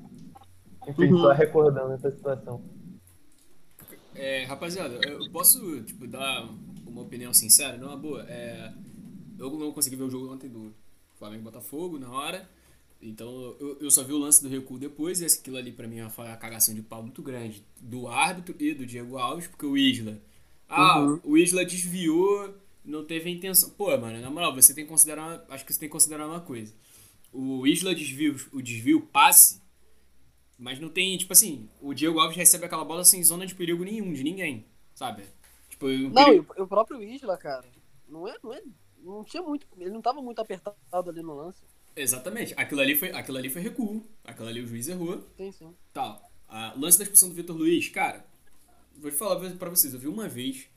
[0.87, 1.17] Enfim, Uhum.
[1.17, 2.61] só recordando essa situação.
[4.13, 6.47] É, rapaziada, eu posso, tipo, dar
[6.85, 7.75] uma opinião sincera?
[7.75, 8.23] Não, boa.
[8.29, 8.71] É,
[9.39, 10.71] eu não consegui ver o jogo ontem do
[11.17, 12.47] Flamengo e Botafogo na hora.
[13.01, 16.07] Então eu, eu só vi o lance do recuo depois, e aquilo ali pra mim
[16.11, 19.75] foi uma cagação de pau muito grande do árbitro e do Diego Alves, porque o
[19.75, 20.19] Isla.
[20.69, 21.19] Ah, Uhum.
[21.23, 22.53] o Isla desviou,
[22.85, 23.71] não teve a intenção.
[23.71, 25.43] Pô, mano, na moral, você tem que considerar.
[25.49, 26.73] Acho que você tem que considerar uma coisa.
[27.33, 29.61] O Isla desvio, o desvio passe,
[30.57, 33.83] mas não tem, tipo assim, o Diego Alves recebe aquela bola sem zona de perigo
[33.83, 35.23] nenhum, de ninguém, sabe?
[35.69, 37.65] Tipo, o Não, perigo- o, próprio Isla, cara,
[38.07, 38.61] não é, não é.
[39.01, 39.65] Não tinha muito.
[39.77, 40.75] Ele não tava muito apertado
[41.09, 41.61] ali no lance.
[41.95, 42.53] Exatamente.
[42.57, 44.03] Aquilo ali foi, aquilo ali foi recuo.
[44.25, 45.23] Aquilo ali o juiz errou.
[45.37, 45.73] Sim, sim.
[45.93, 46.21] Tal.
[46.77, 48.25] Lance da expulsão do Vitor Luiz, cara,
[48.97, 50.67] vou te falar pra vocês, eu vi uma vez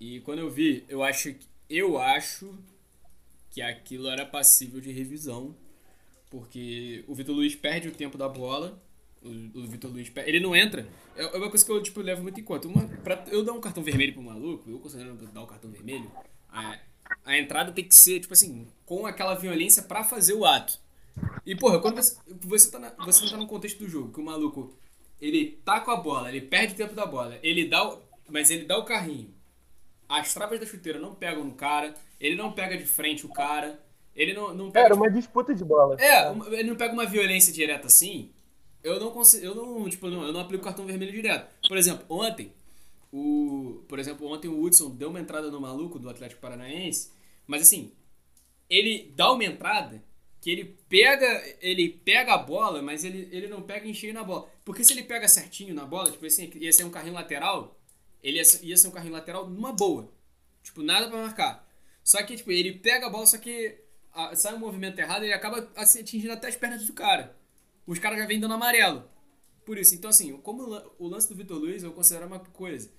[0.00, 2.54] e quando eu vi, eu acho que eu acho
[3.50, 5.54] que aquilo era passível de revisão,
[6.30, 8.82] porque o Vitor Luiz perde o tempo da bola.
[9.22, 10.86] O, o Vitor Luiz per- ele não entra.
[11.16, 12.68] É é uma coisa que eu tipo levo muito em conta.
[12.68, 16.10] Uma, pra eu dar um cartão vermelho pro maluco, eu considero dar um cartão vermelho,
[16.50, 16.78] a,
[17.24, 20.78] a entrada tem que ser tipo assim, com aquela violência pra fazer o ato.
[21.46, 24.20] E, porra, quando você, você, tá na, você não tá no contexto do jogo, que
[24.20, 24.76] o maluco,
[25.26, 28.50] ele tá com a bola, ele perde o tempo da bola, ele dá o, mas
[28.50, 29.32] ele dá o carrinho.
[30.06, 33.82] As travas da chuteira não pegam no cara, ele não pega de frente o cara,
[34.14, 34.86] ele não, não pega...
[34.86, 35.96] Era uma disputa de bola.
[35.98, 38.30] É, ele não pega uma violência direta assim,
[38.82, 41.48] eu não consigo, eu não, tipo, não, eu não aplico cartão vermelho direto.
[41.66, 42.52] Por exemplo, ontem,
[43.10, 47.10] o, por exemplo, ontem o Hudson deu uma entrada no maluco do Atlético Paranaense,
[47.46, 47.92] mas assim,
[48.68, 50.04] ele dá uma entrada
[50.44, 54.22] que ele pega, ele pega a bola, mas ele, ele não pega em cheio na
[54.22, 54.46] bola.
[54.62, 57.80] Porque se ele pega certinho na bola, tipo assim, ia ser um carrinho lateral,
[58.22, 60.12] ele ia, ia ser um carrinho lateral numa boa.
[60.62, 61.66] Tipo, nada para marcar.
[62.02, 63.74] Só que, tipo, ele pega a bola, só que
[64.12, 67.34] a, sai um movimento errado, ele acaba assim, atingindo até as pernas do cara.
[67.86, 69.08] Os caras já vêm dando amarelo.
[69.64, 70.62] Por isso, então assim, como
[70.98, 72.90] o lance do Vitor Luiz, eu considero uma coisa.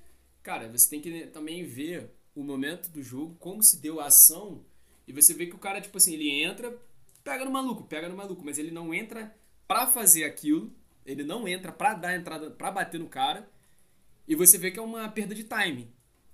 [0.41, 4.65] Cara, você tem que também ver o momento do jogo, como se deu a ação,
[5.07, 6.75] e você vê que o cara, tipo assim, ele entra,
[7.25, 9.35] pega no maluco, pega no maluco, mas ele não entra
[9.67, 10.71] para fazer aquilo,
[11.03, 13.49] ele não entra para dar entrada, para bater no cara,
[14.27, 15.91] e você vê que é uma perda de time.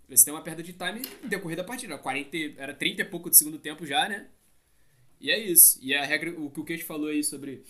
[0.09, 1.97] Você tem uma perda de time no decorrer da partida.
[1.97, 4.27] 40, era 30 e pouco do segundo tempo já, né?
[5.21, 5.79] E é isso.
[5.81, 7.63] E a regra, o que o Queijo falou aí sobre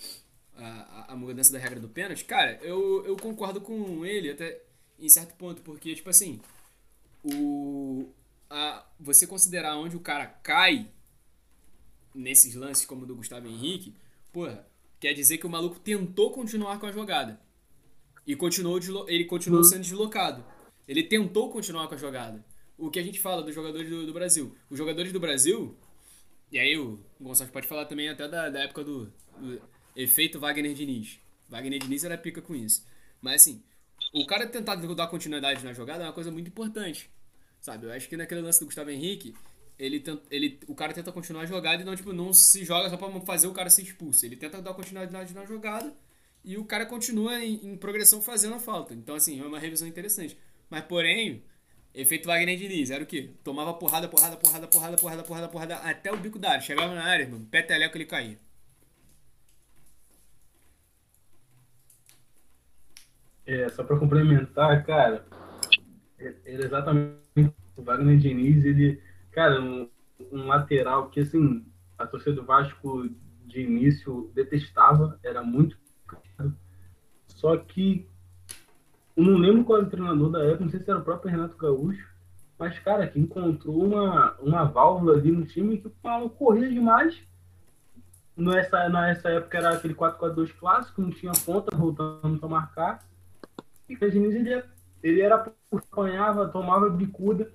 [0.55, 4.59] a, a, mudança da regra do pênalti, cara, eu, eu concordo com ele até
[4.99, 6.41] em certo ponto, porque, tipo assim,
[7.23, 8.09] o,
[8.49, 10.89] a, você considerar onde o cara cai
[12.13, 13.95] nesses lances como o do Gustavo Henrique,
[14.31, 14.67] porra,
[14.99, 17.39] quer dizer que o maluco tentou continuar com a jogada.
[18.25, 19.69] E continuou ele continuou uhum.
[19.69, 20.45] sendo deslocado.
[20.87, 22.43] Ele tentou continuar com a jogada.
[22.77, 24.55] O que a gente fala dos jogadores do, do Brasil.
[24.69, 25.75] Os jogadores do Brasil,
[26.51, 29.61] e aí o Gonçalves pode falar também até da, da época do, do
[29.95, 31.19] efeito Wagner Diniz.
[31.49, 32.85] Wagner Diniz era pica com isso.
[33.21, 33.63] Mas assim,
[34.13, 37.09] o cara tentar dar continuidade na jogada é uma coisa muito importante.
[37.59, 37.85] Sabe?
[37.85, 39.35] Eu acho que naquele lance do Gustavo Henrique,
[39.77, 42.89] ele, tenta, ele, o cara tenta continuar a jogada e não, tipo, não se joga
[42.89, 44.25] só pra fazer o cara ser expulso.
[44.25, 45.93] Ele tenta dar continuidade na jogada
[46.43, 48.93] e o cara continua em, em progressão fazendo a falta.
[48.93, 50.37] Então, assim, é uma revisão interessante.
[50.69, 51.43] Mas, porém,
[51.93, 53.31] efeito Wagner Diniz, era o quê?
[53.43, 56.61] Tomava porrada, porrada, porrada, porrada, porrada, porrada, porrada, até o bico da área.
[56.61, 58.37] Chegava na área, mano, peteleco ele caía.
[63.45, 65.25] É, só pra complementar, cara,
[66.17, 69.01] era é, é exatamente o Wagner Diniz, ele
[69.31, 69.89] Cara, um,
[70.31, 71.65] um lateral que, assim,
[71.97, 73.09] a torcida do Vasco
[73.45, 75.77] de início detestava, era muito
[76.07, 76.53] caro.
[77.27, 78.07] Só que
[79.15, 81.57] não lembro qual era o treinador da época, não sei se era o próprio Renato
[81.57, 82.09] Gaúcho,
[82.57, 87.21] mas, cara, que encontrou uma, uma válvula ali no time que o Paulo corria demais.
[88.37, 93.07] Nessa, nessa época era aquele 4-4-2 clássico, não tinha ponta voltando para marcar.
[93.89, 94.63] E o Diniz, ele,
[95.03, 97.51] ele era apanhava, tomava bicuda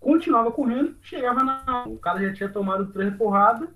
[0.00, 1.84] continuava correndo, chegava na.
[1.86, 3.68] O cara já tinha tomado três porradas,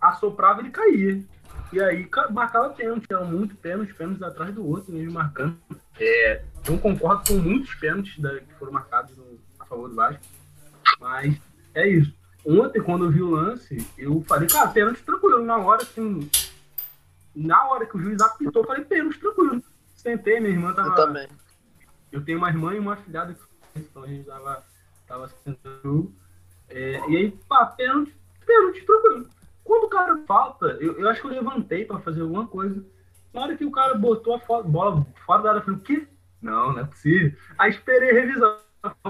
[0.00, 1.24] assoprava e ele caía.
[1.72, 5.56] E aí marcava pênalti, eram muitos pênaltis, pênaltis atrás do outro, mesmo marcando.
[5.98, 10.22] É, eu concordo com muitos pênaltis da, que foram marcados no, a favor do Vasco.
[11.00, 11.40] Mas
[11.74, 12.14] é isso.
[12.44, 15.44] Ontem, quando eu vi o lance, eu falei, cara, pênalti tranquilo.
[15.44, 16.30] Na hora, assim.
[17.34, 19.62] Na hora que o juiz apitou, eu falei, pênalti tranquilo.
[19.96, 20.88] Sentei, minha irmã tava.
[20.88, 21.28] Eu também.
[22.12, 23.36] Eu tenho uma irmã e uma filhada,
[23.74, 24.64] então a gente tava
[25.06, 26.12] tava sendo
[26.68, 29.28] é, e aí, pá, pênalti, pênalti, tranquilo.
[29.62, 32.84] Quando o cara falta, eu, eu acho que eu levantei para fazer alguma coisa.
[33.32, 36.06] Na hora que o cara botou a bola fora da área, eu falei, o quê?
[36.40, 37.36] Não, não é possível.
[37.58, 38.58] Aí esperei revisar,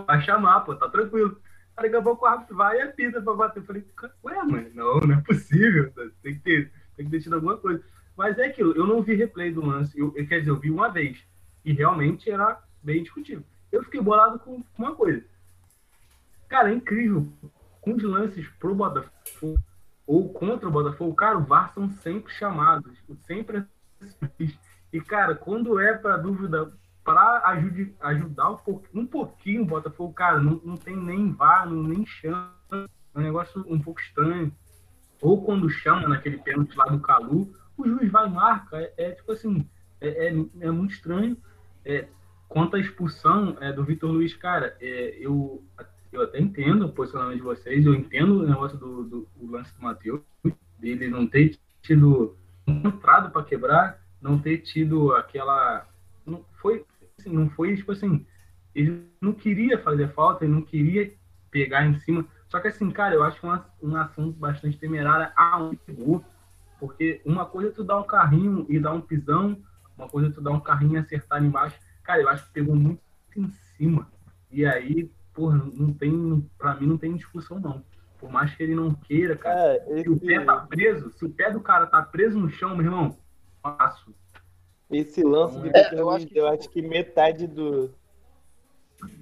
[0.06, 1.40] vai chamar, pô, tá tranquilo.
[1.76, 3.60] Aí daqui a pouco o árbitro vai e apita pra bater.
[3.60, 3.84] Eu falei,
[4.24, 5.92] ué, mãe, não, não é possível.
[6.22, 7.82] Tem que ter, tem que ter tido alguma coisa.
[8.16, 9.98] Mas é aquilo, eu não vi replay do lance.
[9.98, 11.18] Eu, quer dizer, eu vi uma vez.
[11.64, 13.44] E realmente era bem discutível.
[13.70, 15.22] Eu fiquei bolado com uma coisa.
[16.48, 17.32] Cara, é incrível.
[17.80, 19.56] Com os lances pro Botafogo
[20.06, 22.96] ou contra o Botafogo, cara, o VAR são sempre chamados.
[23.26, 23.66] Sempre
[24.92, 26.72] E, cara, quando é para dúvida,
[27.04, 27.42] para
[28.00, 32.06] ajudar um pouquinho, um pouquinho o Botafogo, cara, não, não tem nem VAR, não, nem
[32.06, 32.54] chama.
[32.72, 34.52] É um negócio um pouco estranho.
[35.20, 38.76] Ou quando chama naquele pênalti lá do Calu, o juiz vai e marca.
[38.76, 39.68] É, é tipo assim,
[40.00, 41.36] é, é, é, muito estranho.
[41.84, 42.06] É,
[42.48, 45.64] quanto à expulsão é, do Vitor Luiz, cara, é, eu
[46.12, 49.74] eu até entendo o posicionamento de vocês, eu entendo o negócio do, do, do lance
[49.74, 50.20] do Matheus,
[50.78, 52.36] dele não ter tido
[52.66, 55.86] entrado para quebrar, não ter tido aquela.
[56.24, 56.84] Não foi,
[57.18, 58.26] assim, não foi tipo assim,
[58.74, 61.12] ele não queria fazer falta, ele não queria
[61.50, 62.26] pegar em cima.
[62.48, 66.24] Só que assim, cara, eu acho uma, uma ação bastante temerária aonde pegou.
[66.78, 69.58] Porque uma coisa é tu dar um carrinho e dar um pisão,
[69.96, 71.78] uma coisa é tu dar um carrinho e acertar embaixo.
[72.02, 73.00] Cara, eu acho que pegou muito
[73.34, 74.06] em cima.
[74.50, 77.84] E aí, porra, não tem, pra mim não tem discussão não.
[78.18, 79.76] Por mais que ele não queira, cara.
[79.86, 80.04] É, esse...
[80.04, 82.86] Se o pé tá preso, se o pé do cara tá preso no chão, meu
[82.86, 83.18] irmão,
[83.62, 84.14] faço.
[84.90, 86.38] Esse lance de é, eu, acho que...
[86.38, 87.90] eu acho que metade do,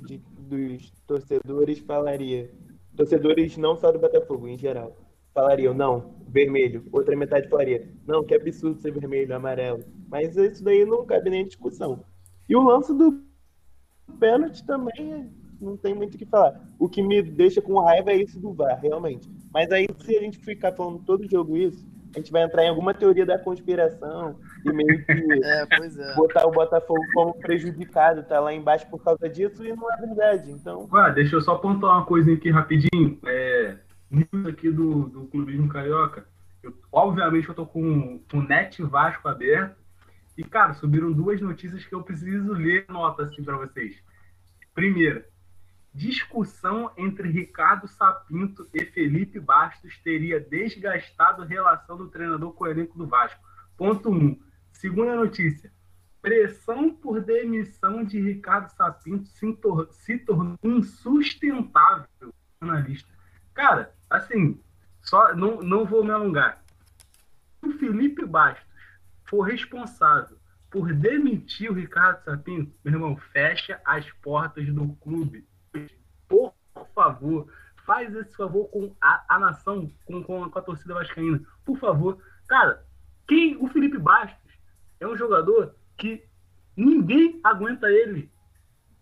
[0.06, 2.50] de, dos torcedores falaria.
[2.96, 4.96] Torcedores não só do Botafogo, em geral.
[5.34, 6.86] falariam, não, vermelho.
[6.92, 9.82] Outra metade falaria, não, que absurdo ser vermelho, amarelo.
[10.08, 12.04] Mas isso daí não cabe nem discussão.
[12.48, 13.20] E o lance do
[14.20, 16.60] pênalti também não tem muito o que falar.
[16.78, 19.28] O que me deixa com raiva é isso do VAR, realmente.
[19.52, 22.68] Mas aí, se a gente ficar falando todo jogo isso, a gente vai entrar em
[22.68, 25.12] alguma teoria da conspiração e meio que
[25.44, 26.14] É, pois é.
[26.14, 30.50] botar o Botafogo como prejudicado, tá lá embaixo por causa disso, e não é verdade.
[30.50, 33.18] Então, Ué, deixa eu só pontuar uma coisinha aqui rapidinho.
[33.26, 33.76] É,
[34.10, 36.26] news aqui do, do Clubismo Carioca.
[36.62, 39.82] Eu, obviamente eu tô com o Net Vasco aberto.
[40.36, 43.96] E, cara, subiram duas notícias que eu preciso ler nota assim para vocês.
[44.74, 45.24] Primeira,
[45.94, 52.66] discussão entre Ricardo Sapinto e Felipe Bastos teria desgastado a relação do treinador com o
[52.66, 53.40] elenco do Vasco.
[53.76, 54.12] Ponto 1.
[54.12, 54.42] Um.
[54.72, 55.72] Segunda notícia.
[56.20, 63.08] Pressão por demissão de Ricardo Sapinto se, tor se tornou insustentável, analista.
[63.52, 64.60] Cara, assim,
[65.00, 66.64] só não, não vou me alongar.
[67.62, 68.66] O Felipe Bastos
[69.24, 70.36] for responsável
[70.70, 75.46] por demitir o Ricardo Sapinto, meu irmão, fecha as portas do clube.
[76.94, 77.48] Favor,
[77.84, 81.40] faz esse favor com a, a nação, com, com, com a torcida vascaína.
[81.64, 82.18] Por favor.
[82.46, 82.84] Cara,
[83.26, 84.52] quem o Felipe Bastos
[85.00, 86.24] é um jogador que
[86.76, 88.30] ninguém aguenta ele.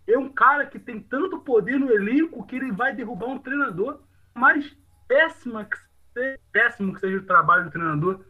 [0.07, 4.01] É um cara que tem tanto poder no elenco que ele vai derrubar um treinador,
[4.33, 4.75] mas
[5.07, 5.77] péssima que
[6.13, 8.25] seja, péssimo que seja o trabalho do treinador.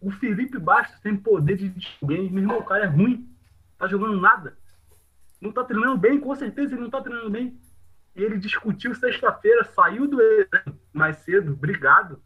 [0.00, 2.30] O Felipe Bastos tem poder de alguém.
[2.30, 3.28] Meu irmão, o cara é ruim.
[3.78, 4.56] Tá jogando nada.
[5.40, 7.58] Não tá treinando bem, com certeza ele não tá treinando bem.
[8.18, 10.18] Ele discutiu sexta-feira, saiu do
[10.92, 12.20] mais cedo, obrigado.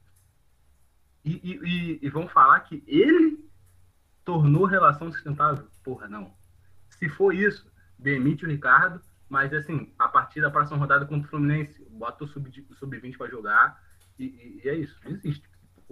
[1.22, 3.38] E, e, e, e vão falar que ele
[4.24, 5.68] tornou relação sustentável.
[5.84, 6.34] Porra, não.
[6.88, 11.30] Se for isso, demite o Ricardo, mas assim, a partir da próxima rodada contra o
[11.30, 13.82] Fluminense, bota o sub-20 sub para jogar
[14.18, 15.48] e, e, e, é isso, não existe.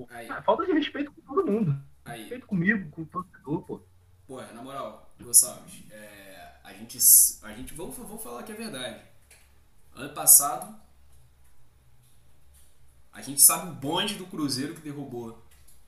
[0.09, 0.29] Aí.
[0.45, 1.79] Falta de respeito com todo mundo.
[2.07, 2.21] Aí.
[2.21, 3.83] Respeito comigo, com o torcedor, pô.
[4.27, 6.99] Pô, na moral, Gonçalves, é, a gente.
[7.43, 9.10] A gente vamos, vamos falar que é verdade.
[10.01, 10.75] Ano passado,
[13.13, 15.45] a gente sabe o bonde do Cruzeiro que derrubou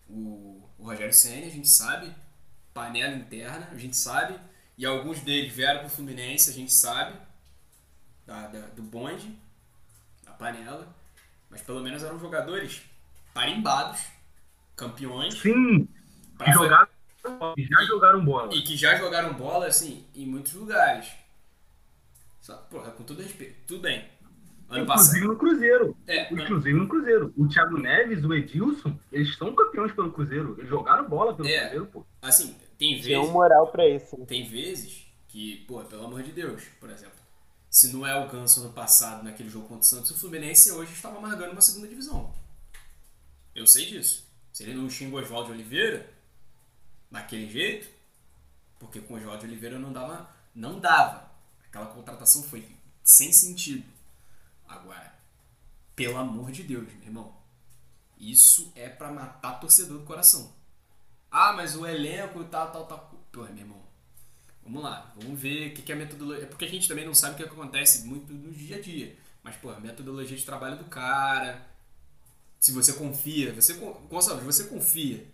[0.06, 2.12] o, o Rogério Senna, a gente sabe,
[2.74, 4.38] panela interna, a gente sabe,
[4.76, 7.18] e alguns deles vieram pro Fluminense, a gente sabe,
[8.26, 9.34] da, da- do bonde,
[10.24, 10.94] da panela,
[11.48, 12.82] mas pelo menos eram jogadores
[13.32, 14.00] tarimbados,
[14.76, 15.88] campeões, Sim,
[16.38, 16.88] que jogaram,
[17.56, 18.54] já jogaram bola.
[18.54, 21.22] e que já jogaram bola, assim, em muitos lugares.
[22.43, 23.66] Só, porra, com todo respeito.
[23.66, 24.07] Tudo bem.
[24.68, 25.26] Ano Inclusive passado.
[25.28, 25.97] no Cruzeiro.
[26.07, 27.32] É, Inclusive no Cruzeiro.
[27.36, 30.55] O Thiago Neves, o Edilson, eles são campeões pelo Cruzeiro.
[30.59, 31.61] Eles jogaram bola pelo É.
[31.61, 32.05] Cruzeiro, pô.
[32.20, 33.32] assim, tem tinha um vezes.
[33.32, 34.18] moral pra isso.
[34.18, 34.26] né?
[34.26, 37.20] Tem vezes que, pô, pelo amor de Deus, por exemplo.
[37.70, 40.93] Se não é o Ganso ano passado, naquele jogo contra o Santos, o Fluminense hoje
[40.93, 42.34] estava amargando uma segunda divisão.
[43.55, 44.30] Eu sei disso.
[44.53, 46.07] Se ele não xinga o Oswaldo de Oliveira,
[47.11, 47.88] daquele jeito,
[48.78, 50.28] porque com o Oswaldo de Oliveira não dava.
[50.55, 51.30] Não dava.
[51.73, 52.68] Aquela contratação foi
[53.03, 53.91] sem sentido.
[54.68, 55.18] Agora,
[55.97, 57.35] pelo amor de Deus, meu irmão.
[58.18, 60.53] Isso é pra matar torcedor do coração.
[61.31, 63.11] Ah, mas o elenco tal, tal, tal.
[63.33, 63.83] Pô, meu irmão.
[64.62, 66.45] Vamos lá, vamos ver o que, que é a metodologia.
[66.45, 69.16] É porque a gente também não sabe o que, acontece muito no dia a dia.
[69.43, 71.66] Mas, pô, a metodologia de trabalho do cara.
[72.61, 73.73] Se você confia, você,
[74.11, 75.27] Gonçalves, você confia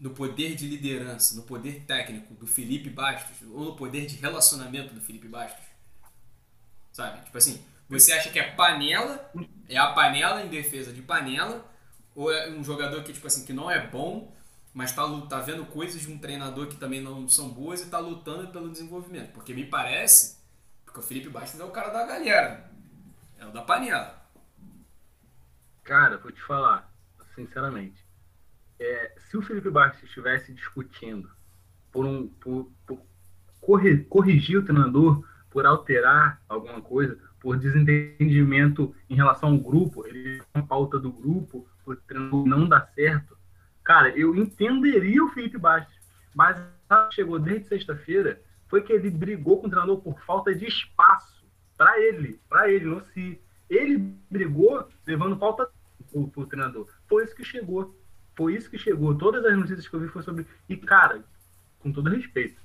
[0.00, 4.94] no poder de liderança, no poder técnico do Felipe Bastos, ou no poder de relacionamento
[4.94, 5.64] do Felipe Bastos?
[6.90, 7.22] Sabe?
[7.24, 9.30] Tipo assim, você acha que é panela,
[9.68, 11.70] é a panela em defesa de panela,
[12.14, 14.34] ou é um jogador que, tipo assim, que não é bom,
[14.72, 17.98] mas tá, tá vendo coisas de um treinador que também não são boas e tá
[17.98, 19.32] lutando pelo desenvolvimento.
[19.32, 20.38] Porque me parece,
[20.84, 22.70] porque o Felipe Bastos é o cara da galera,
[23.38, 24.18] é o da panela.
[25.84, 26.90] Cara, vou te falar,
[27.34, 27.99] sinceramente.
[28.80, 31.30] É, se o Felipe Bastos estivesse discutindo
[31.92, 32.26] por um.
[32.26, 33.02] Por, por
[33.60, 40.40] corri- corrigir o treinador, por alterar alguma coisa, por desentendimento em relação ao grupo, ele
[40.54, 43.36] uma pauta do grupo, o treinador não dá certo,
[43.84, 45.94] cara, eu entenderia o Felipe Bastos.
[46.34, 46.56] Mas
[47.12, 51.44] chegou desde sexta-feira, foi que ele brigou com o treinador por falta de espaço
[51.76, 53.98] para ele, para ele, não se ele
[54.30, 55.68] brigou levando falta
[56.10, 56.88] pro, pro treinador.
[57.08, 57.94] Foi isso que chegou.
[58.40, 59.14] Foi isso que chegou.
[59.14, 60.46] Todas as notícias que eu vi foi sobre.
[60.66, 61.22] E, cara,
[61.78, 62.58] com todo respeito.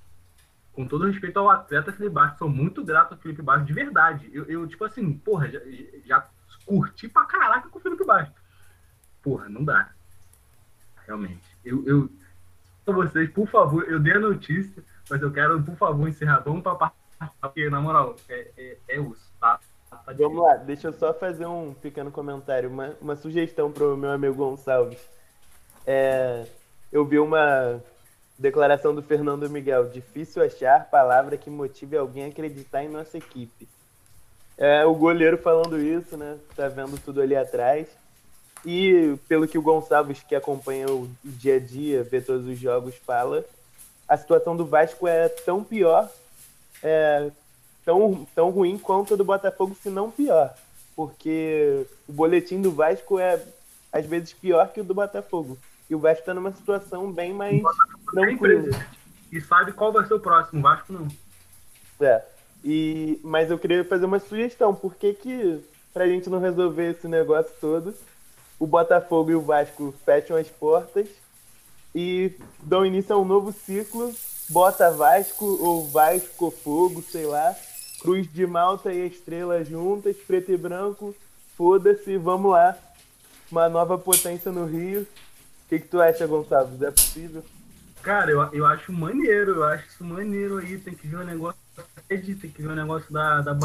[0.72, 4.30] Com todo respeito ao atleta Felipe Bastos, sou muito grato ao Felipe Bastos, de verdade.
[4.32, 5.60] Eu, eu, tipo assim, porra, já,
[6.06, 6.26] já
[6.66, 8.42] curti pra caraca com o Felipe Bastos.
[9.22, 9.92] Porra, não dá.
[11.06, 11.44] Realmente.
[11.66, 12.10] Eu, eu
[12.86, 16.40] vocês, por favor, eu dei a notícia, mas eu quero, por favor, encerrar.
[16.40, 16.96] Vamos pra parte,
[17.42, 19.04] porque, na moral, é, é, é
[19.42, 19.60] tá?
[19.90, 24.12] tá Vamos lá, deixa eu só fazer um pequeno comentário, uma, uma sugestão pro meu
[24.12, 25.14] amigo Gonçalves.
[25.86, 26.46] É,
[26.92, 27.82] eu vi uma
[28.38, 29.90] declaração do Fernando Miguel.
[29.90, 33.68] Difícil achar palavra que motive alguém a acreditar em nossa equipe.
[34.58, 36.38] É o goleiro falando isso, né?
[36.56, 37.88] Tá vendo tudo ali atrás.
[38.66, 42.96] E pelo que o Gonçalves, que acompanha o dia a dia, vê todos os jogos,
[42.96, 43.46] fala,
[44.08, 46.10] a situação do Vasco é tão pior,
[46.82, 47.30] é,
[47.84, 50.56] tão, tão ruim quanto a do Botafogo, se não pior.
[50.96, 53.40] Porque o boletim do Vasco é,
[53.92, 55.58] às vezes, pior que o do Botafogo.
[55.90, 57.62] E o Vasco tá numa situação bem mais
[58.12, 58.70] tranquila.
[59.32, 61.08] E sabe qual vai ser o próximo, o Vasco não.
[62.00, 62.24] É.
[62.64, 64.74] E, mas eu queria fazer uma sugestão.
[64.74, 65.64] Por que que,
[65.94, 67.94] pra gente não resolver esse negócio todo,
[68.60, 71.08] o Botafogo e o Vasco fecham as portas
[71.94, 72.34] e
[72.64, 74.14] dão início a um novo ciclo,
[74.50, 77.56] bota Vasco ou Vasco Fogo, sei lá,
[78.02, 81.16] Cruz de Malta e Estrela juntas, preto e branco,
[81.56, 82.78] foda-se, vamos lá.
[83.52, 85.08] Uma nova potência no Rio.
[85.66, 86.82] O que, que tu acha, Gonçalves?
[86.82, 87.44] É possível?
[88.04, 90.78] Cara, eu, eu acho maneiro, eu acho isso maneiro aí.
[90.78, 93.58] Tem que ver o negócio da sede, tem que ver o negócio da, da.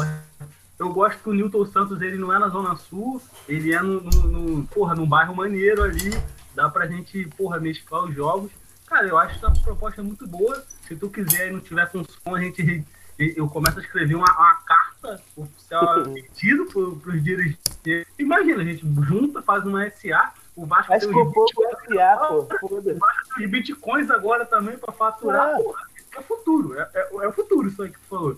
[0.79, 4.01] Eu gosto que o Newton Santos, ele não é na Zona Sul, ele é no,
[4.01, 6.09] no, no- porra, num bairro maneiro ali.
[6.55, 8.51] Dá pra gente, porra, mesclar os jogos.
[8.87, 10.65] Cara, eu acho essa proposta muito boa.
[10.87, 12.83] Se tu quiser e não tiver com som, a gente.
[13.19, 18.07] Eu começo a escrever uma, uma carta oficial pedido pro, pros dirigentes.
[18.17, 21.49] Imagina, a gente junta, faz uma SA, o Vasco Vasco tem os Fogo
[21.87, 22.99] SA, pô, foda-se.
[23.43, 25.55] os bitcoins agora também pra faturar.
[25.55, 25.57] Ah.
[25.57, 25.81] Porra,
[26.15, 26.79] é o futuro.
[26.79, 28.37] É, é- é o futuro isso aí que tu falou.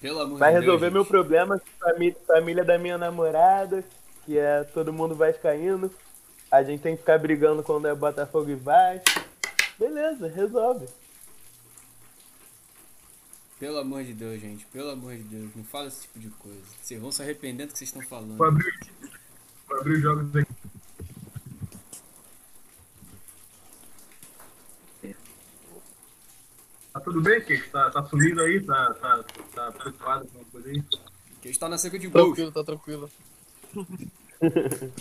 [0.00, 0.64] Pelo amor Vai de Deus.
[0.66, 1.10] resolver meu gente.
[1.10, 3.82] problema, família, família da minha namorada,
[4.24, 5.90] que é todo mundo vascaíno.
[6.50, 9.04] A gente tem que ficar brigando quando é Botafogo e Vasco.
[9.78, 10.86] Beleza, resolve.
[13.58, 14.66] Pelo amor de Deus, gente.
[14.66, 15.50] Pelo amor de Deus.
[15.56, 16.60] Não fala esse tipo de coisa.
[16.82, 18.42] Vocês vão se arrepender do que vocês estão falando.
[18.44, 18.70] Abrir,
[19.68, 20.52] vou abrir os jogos aqui.
[26.92, 27.70] Tá tudo bem, Keiko?
[27.70, 28.60] Tá, tá sumido aí?
[28.62, 30.82] Tá, tá, tá preocupado com alguma coisa aí?
[31.42, 32.34] Que está na seca de gols.
[32.34, 33.10] Tranquilo, tá tranquilo.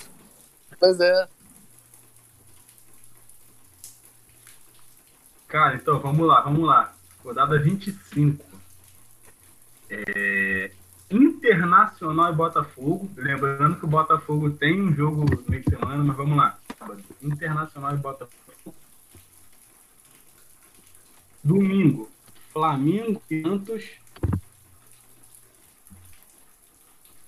[0.81, 1.29] Mas é,
[5.55, 6.93] Cara, então vamos lá, vamos lá.
[7.23, 8.43] Rodada 25.
[9.89, 10.71] É...
[11.09, 13.09] Internacional e Botafogo.
[13.15, 16.57] Lembrando que o Botafogo tem um jogo no meio de semana, mas vamos lá.
[17.21, 18.75] Internacional e Botafogo.
[21.43, 22.09] Domingo,
[22.51, 23.91] Flamengo e Santos.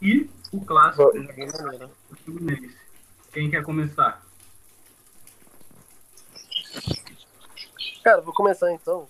[0.02, 1.92] E o clássico maneiro.
[2.10, 2.78] do Fluminense.
[3.32, 4.26] Quem quer começar?
[8.04, 9.08] Cara, vou começar então.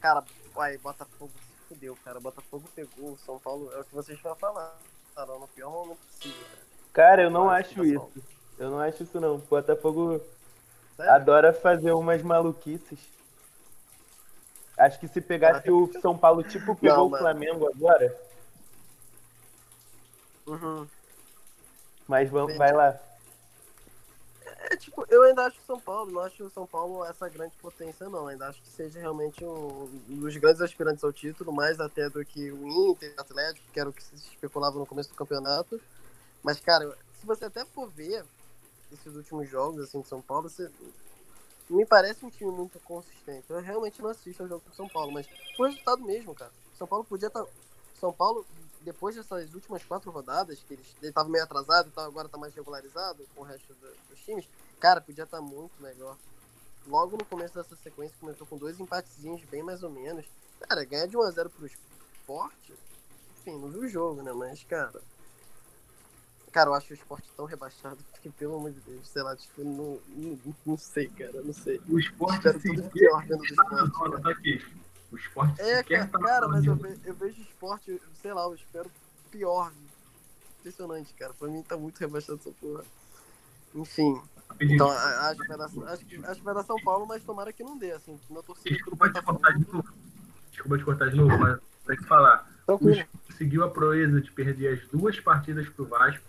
[0.00, 1.30] Cara, vai, Botafogo
[1.72, 2.20] fudeu, cara.
[2.20, 4.76] Botafogo pegou o São Paulo, é o que vocês vão falar.
[5.14, 6.62] Cara, no pior momento possível, cara.
[6.92, 7.98] Cara, eu não Ah, acho isso.
[7.98, 8.12] Paulo.
[8.58, 9.38] Eu não acho isso não.
[9.38, 10.20] Botafogo
[10.96, 11.12] Sério?
[11.12, 12.98] adora fazer umas maluquices.
[14.76, 17.18] Acho que se pegasse o São Paulo, tipo, pegou Não, o.
[17.18, 18.14] Flamengo agora,
[20.46, 20.86] Uhum.
[22.08, 22.98] mas vamos, vai lá.
[24.82, 28.08] Tipo, eu ainda acho o São Paulo, não acho o São Paulo essa grande potência,
[28.08, 28.26] não.
[28.26, 32.50] Ainda acho que seja realmente um dos grandes aspirantes ao título, mais até do que
[32.50, 35.80] o Inter, o Atlético, que era o que se especulava no começo do campeonato.
[36.42, 38.24] Mas, cara, se você até for ver
[38.90, 40.68] esses últimos jogos assim, de São Paulo, você
[41.70, 43.44] me parece um time muito consistente.
[43.48, 46.50] Eu realmente não assisto ao jogo do São Paulo, mas foi resultado mesmo, cara.
[46.76, 47.46] São Paulo podia estar.
[48.00, 48.44] São Paulo,
[48.80, 52.52] depois dessas últimas quatro rodadas, que ele tava meio atrasado e tal, agora tá mais
[52.52, 54.44] regularizado com o resto do- dos times,
[54.82, 56.16] cara, podia estar muito melhor.
[56.88, 60.26] Logo no começo dessa sequência, começou com dois empatezinhos bem mais ou menos.
[60.68, 62.74] Cara, ganhar de 1x0 pro esporte,
[63.38, 64.32] enfim, não viu o jogo, né?
[64.32, 65.00] Mas, cara.
[66.50, 69.62] Cara, eu acho o esporte tão rebaixado que, pelo amor de Deus, sei lá, tipo,
[69.62, 71.80] não, não, não sei, cara, não sei.
[71.88, 74.22] O esporte Espero sequer tudo pior vendo do tá esporte.
[74.22, 74.66] tá aqui.
[75.12, 78.32] O esporte É, sequer cara, tá cara mas eu, ve- eu vejo o esporte, sei
[78.34, 78.90] lá, eu espero
[79.30, 79.72] pior.
[80.58, 81.32] Impressionante, cara.
[81.34, 82.84] Pra mim tá muito rebaixado essa porra.
[83.74, 84.20] Enfim.
[84.60, 87.22] Então a- acho que, vai dar, acho, que, acho que vai dar São Paulo, mas
[87.22, 88.18] tomara que não dê, assim.
[88.30, 89.88] Meu torcida Desculpa te cortar de novo.
[90.50, 92.50] Desculpa te cortar de novo, mas tem que falar.
[92.62, 92.92] O Tranquilo.
[92.92, 96.24] Sport conseguiu a proeza de perder as duas partidas pro Vasco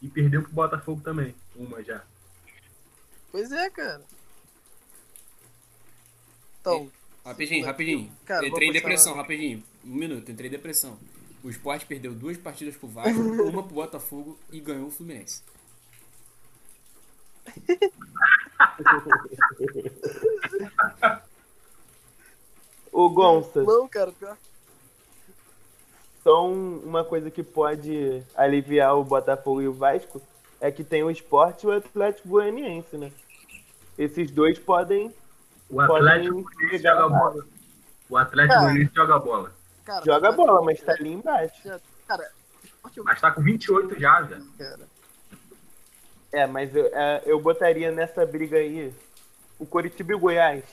[0.00, 1.34] e perdeu pro Botafogo também.
[1.56, 2.02] Uma já.
[3.30, 4.02] Pois é, cara.
[6.60, 6.90] Então,
[7.24, 8.12] Rapidinho, rapidinho.
[8.26, 9.62] Cara, entrei em depressão, rapidinho.
[9.82, 10.98] Um minuto, entrei em depressão.
[11.42, 13.18] O Sport perdeu duas partidas pro Vasco,
[13.48, 15.42] uma pro Botafogo e ganhou o Fluminense.
[22.92, 24.36] Ô Gonça, não, cara, pior.
[26.22, 30.22] só um- uma coisa que pode aliviar o Botafogo e o Vasco
[30.60, 33.10] é que tem o esporte e o Atlético Goianiense, né?
[33.98, 35.12] Esses dois podem,
[35.68, 37.44] O Atlético podem joga a bola.
[38.08, 38.66] O Atlético Cara.
[38.66, 39.52] Goianiense joga bola.
[39.84, 41.62] Cara, Joga bola, mas tá ali embaixo.
[42.08, 42.30] Cara,
[42.64, 44.46] esporte Mas tá com 28 já, velho.
[44.56, 44.93] cara.
[46.34, 48.92] É, mas eu, é, eu botaria nessa briga aí
[49.56, 50.64] o Coritiba e o Goiás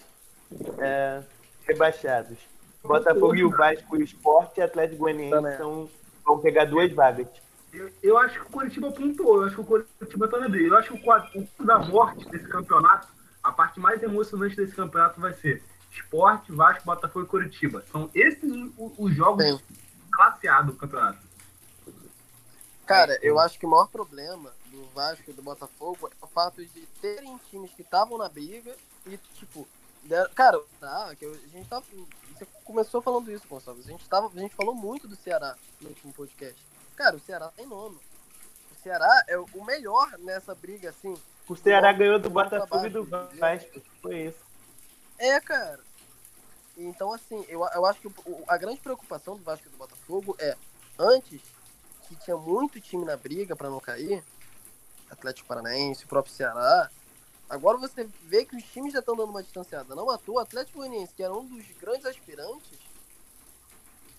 [0.80, 1.22] é,
[1.68, 2.36] rebaixados.
[2.84, 5.88] Botafogo e o Vasco, o Esporte e Atlético Goianiense são,
[6.26, 7.28] vão pegar duas vagas.
[7.72, 10.70] Eu, eu acho que o Curitiba pontuou, eu acho que o Curitiba tá na briga.
[10.70, 13.08] Eu acho que o o da morte desse campeonato,
[13.44, 17.84] a parte mais emocionante desse campeonato vai ser Esporte, Vasco, Botafogo e Curitiba.
[17.92, 19.60] São esses os, os jogos Sim.
[20.12, 21.20] classe A do campeonato.
[22.88, 26.66] Cara, eu acho que o maior problema do Vasco e do Botafogo é o fato
[26.66, 29.68] de terem times que estavam na briga e, tipo,
[30.04, 31.86] deram- cara, tá, que a gente tava.
[32.34, 33.86] Você começou falando isso, Gonçalves.
[33.88, 36.60] A gente, tava, a gente falou muito do Ceará no último podcast.
[36.96, 38.00] Cara, o Ceará tá em nono.
[38.72, 41.16] O Ceará é o melhor nessa briga, assim.
[41.48, 43.82] O Ceará ganhou do Botafogo e do Vasco.
[44.02, 44.40] Foi isso.
[45.18, 45.80] É, cara.
[46.78, 50.36] Então, assim, eu, eu acho que o- a grande preocupação do Vasco e do Botafogo
[50.40, 50.56] é,
[50.98, 51.42] antes,
[52.08, 54.24] que tinha muito time na briga pra não cair,
[55.12, 56.90] Atlético Paranaense, o próprio Ceará,
[57.50, 59.94] agora você vê que os times já estão dando uma distanciada.
[59.94, 62.80] Não à toa, o Atlético Goianiense, que era um dos grandes aspirantes,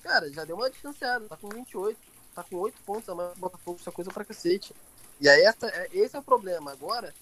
[0.03, 1.99] cara, já deu uma distanciada, tá com 28,
[2.35, 4.75] tá com 8 pontos a mais Botafogo, isso é coisa pra cacete.
[5.21, 6.73] E aí, essa, é- esse é o problema.
[6.73, 7.15] Agora,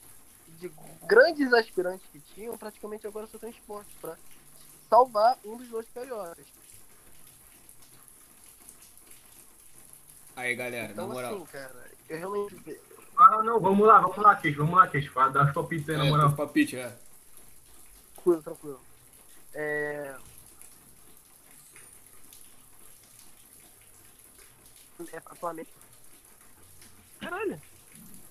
[0.58, 0.68] de
[1.06, 4.16] grandes aspirantes que tinham, praticamente agora só tem esporte pra
[4.88, 6.46] salvar um dos dois cariocas.
[10.36, 11.34] Aí, galera, Então, na moral.
[11.34, 12.80] assim, cara, eu realmente.
[13.22, 15.10] Ah, não, vamos lá, vamos lá, Queijo, vamos lá, Queijo.
[15.12, 16.28] Fala, Dá os palpites aí, na É, moral.
[16.28, 16.96] teu palpite, é.
[18.14, 18.80] Tranquilo, tranquilo.
[19.54, 20.16] É.
[25.12, 25.68] É Flamengo.
[27.20, 27.60] Caralho.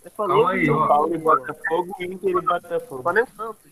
[0.04, 0.40] É Flamengo.
[0.42, 0.88] Calma aí, São ó.
[0.88, 1.18] Paulo e.
[1.18, 3.04] Botafogo, Inter e Botafogo.
[3.04, 3.72] Flamengo Santos.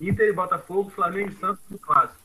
[0.00, 2.20] Inter e Botafogo, Flamengo e Santos no clássico.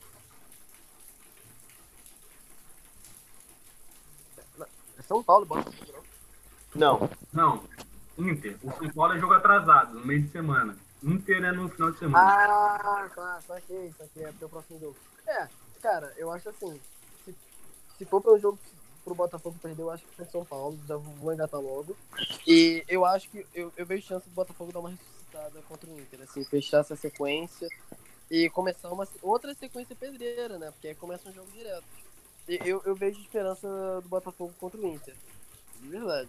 [4.98, 5.99] É São Paulo, Botafogo.
[6.74, 7.10] Não.
[7.32, 7.62] Não,
[8.18, 8.56] Inter.
[8.62, 10.76] O São Paulo é jogo atrasado, no meio de semana.
[11.02, 12.24] Inter é no final de semana.
[12.24, 14.24] Ah, tá, saquei, saquei.
[14.24, 14.96] É pro próximo jogo.
[15.26, 15.48] É,
[15.80, 16.80] cara, eu acho assim.
[17.24, 17.34] Se,
[17.98, 18.58] se for pra um jogo
[19.04, 20.78] pro Botafogo perder, eu acho que foi São Paulo.
[20.86, 21.96] Já vou engatar logo.
[22.46, 25.98] E eu acho que eu, eu vejo chance do Botafogo dar uma ressuscitada contra o
[25.98, 26.20] Inter.
[26.22, 27.68] Assim, fechar essa sequência
[28.30, 30.70] e começar uma outra sequência pedreira, né?
[30.70, 31.84] Porque aí começa um jogo direto.
[32.46, 33.66] E eu, eu vejo esperança
[34.02, 35.14] do Botafogo contra o Inter.
[35.80, 36.28] De verdade.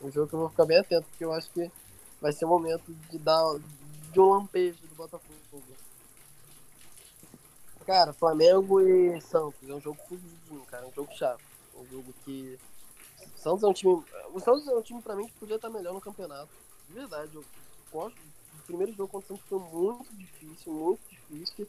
[0.00, 1.70] Um jogo que eu vou ficar bem atento, porque eu acho que
[2.20, 3.42] vai ser o momento de dar
[4.12, 5.38] de um lampejo do Botafogo.
[7.88, 11.40] Cara, Flamengo e Santos é um jogo fudidinho, cara, é um jogo chato.
[11.74, 12.58] Um jogo que.
[13.34, 14.04] O Santos é um time.
[14.34, 16.50] O Santos é um time pra mim que podia estar melhor no campeonato.
[16.86, 17.44] De verdade, eu
[17.90, 18.18] gosto.
[18.58, 21.66] O primeiro jogo contra o Santos foi muito difícil, muito difícil.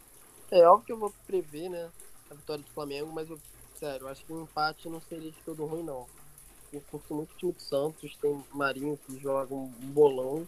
[0.52, 1.90] É óbvio que eu vou prever, né?
[2.30, 3.40] A vitória do Flamengo, mas eu,
[3.80, 6.06] sério, acho que um empate não seria de todo ruim, não.
[6.72, 10.48] Eu curto muito o time do Santos, tem Marinho que joga um bolão,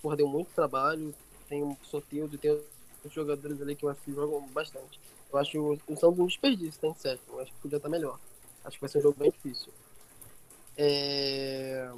[0.00, 1.14] porra, deu muito trabalho,
[1.48, 2.58] tem o Soteldo, tem
[3.04, 4.98] os jogadores ali que eu acho que jogam bastante.
[5.30, 7.22] Eu acho o, o Santos um desperdício, tem certo.
[7.28, 8.18] Eu acho que podia estar melhor.
[8.64, 9.72] Acho que vai ser um jogo bem difícil.
[10.76, 11.90] É...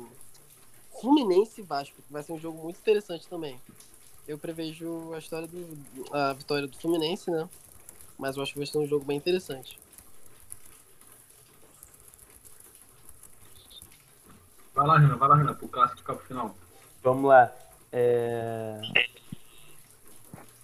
[1.00, 3.58] Fluminense e Vasco, que vai ser um jogo muito interessante também.
[4.26, 6.14] Eu prevejo a história do.
[6.14, 7.48] a vitória do Fluminense, né?
[8.18, 9.78] Mas eu acho que vai ser um jogo bem interessante.
[14.80, 16.54] Vai lá, Renan, vai lá, Renan, pro clássico ficar pro final.
[17.02, 17.52] vamos lá.
[17.92, 18.80] É,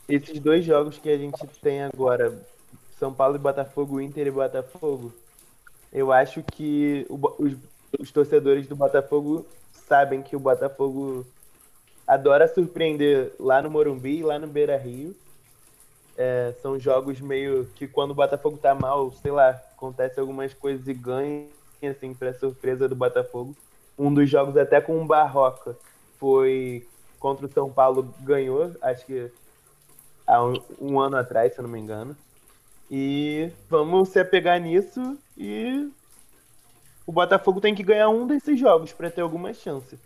[0.09, 2.33] Esses dois jogos que a gente tem agora,
[2.99, 5.13] São Paulo e Botafogo, Inter e Botafogo,
[5.93, 7.57] eu acho que o os,
[8.01, 9.47] os torcedores do Botafogo
[9.87, 11.27] sabem que o Botafogo
[12.07, 15.15] adora surpreender lá no Morumbi e lá no Beira Rio.
[16.17, 20.89] É, são jogos meio que quando o Botafogo tá mal, sei lá, acontece algumas coisas
[20.89, 21.47] e ganha,
[21.83, 23.55] assim, pra surpresa do Botafogo.
[23.99, 25.77] Um dos jogos até com o Barroca
[26.19, 26.87] foi
[27.19, 29.31] contra o São Paulo, ganhou, acho que
[30.27, 32.17] há um, um ano atrás, se eu não me engano.
[32.91, 35.91] E vamos se apegar nisso e
[37.07, 39.99] o Botafogo tem que ganhar um desses jogos para ter alguma chance.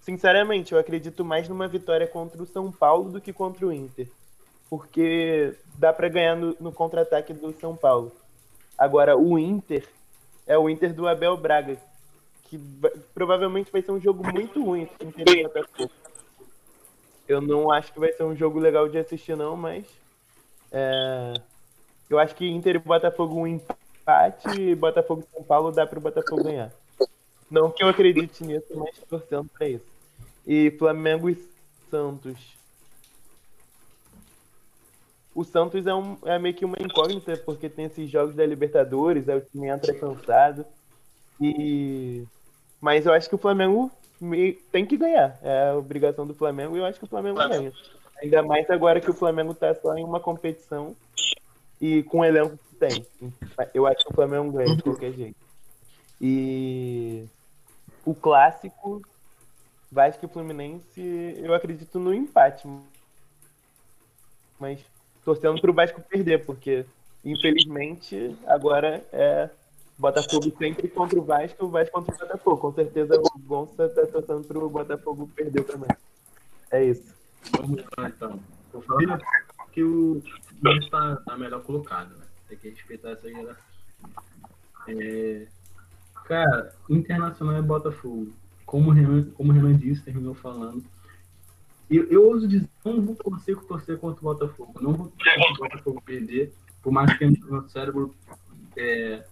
[0.00, 4.08] Sinceramente, eu acredito mais numa vitória contra o São Paulo do que contra o Inter.
[4.70, 8.12] Porque dá para ganhar no, no contra-ataque do São Paulo.
[8.76, 9.86] Agora, o Inter
[10.46, 11.76] é o Inter do Abel Braga,
[12.48, 15.88] que vai- provavelmente vai ser um jogo muito ruim e.
[17.28, 19.84] Eu não acho que vai ser um jogo legal de assistir, não, mas.
[20.72, 21.34] é,
[22.08, 26.00] eu acho que Inter e Botafogo um empate empate, Botafogo e São Paulo dá pro
[26.00, 26.72] Botafogo ganhar.
[27.50, 29.84] Não que eu acredite nisso, mas torcendo pra isso.
[30.46, 31.36] E Flamengo e
[31.90, 32.56] Santos.
[35.34, 39.28] O Santos é, um, é meio que uma incógnita, porque tem esses jogos da Libertadores,
[39.28, 40.64] aí o time entra cansado.
[41.40, 42.24] E...
[42.80, 43.90] Mas eu acho que o Flamengo
[44.72, 45.38] tem que ganhar.
[45.42, 47.72] É a obrigação do Flamengo e eu acho que o Flamengo ganha.
[48.22, 50.96] Ainda mais agora que o Flamengo tá só em uma competição
[51.80, 53.06] e com o elenco que tem.
[53.72, 55.36] Eu acho que o Flamengo ganha de qualquer jeito.
[56.20, 57.24] E
[58.04, 59.02] o clássico
[59.90, 62.68] Vasco e Fluminense, eu acredito no empate.
[64.58, 64.80] Mas
[65.24, 66.84] torcendo para o Vasco perder, porque
[67.24, 69.48] infelizmente agora é
[69.98, 72.56] Botafogo sempre contra o Vasco, o Vasco contra o Botafogo.
[72.58, 75.90] Com certeza o Gonça está torcendo para o Botafogo perder também.
[76.70, 77.14] É isso.
[77.56, 78.40] Vamos lá então.
[78.72, 79.18] Vou falar
[79.72, 80.22] que o
[80.60, 82.24] Fluminense está tá melhor colocado, né?
[82.48, 83.64] Tem que respeitar essa geração.
[84.88, 85.46] É...
[86.26, 88.32] Cara, Internacional é Botafogo.
[88.66, 90.84] Como o Renan, como o Renan disse, terminou falando
[91.90, 94.74] eu, eu ouso dizer, não vou torcer, torcer contra o Botafogo.
[94.80, 96.52] Não vou torcer contra o Botafogo perder,
[96.82, 98.14] por mais que meu cérebro
[98.78, 99.24] é,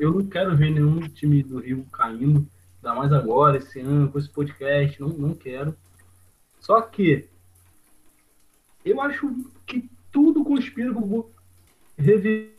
[0.00, 2.46] eu não quero ver nenhum time do Rio caindo,
[2.82, 5.76] ainda mais agora, esse ano, com esse podcast, não, não quero.
[6.58, 7.28] Só que
[8.84, 9.32] eu acho
[9.66, 11.30] que tudo conspira para o
[11.96, 12.50] rever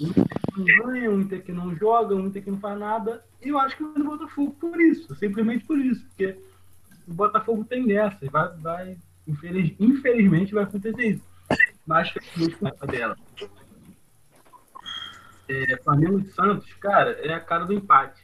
[0.00, 0.24] um que
[0.56, 3.24] não ganha, um que não joga, um que não faz nada.
[3.40, 6.36] E eu acho que vai no Botafogo por isso, simplesmente por isso, porque
[7.06, 8.18] o Botafogo tem dessa.
[8.28, 11.24] Vai, vai, infeliz, infelizmente vai acontecer isso.
[11.86, 13.16] Mas feliz com essa dela.
[15.50, 18.22] É, Flamengo e Santos, cara, é a cara do empate.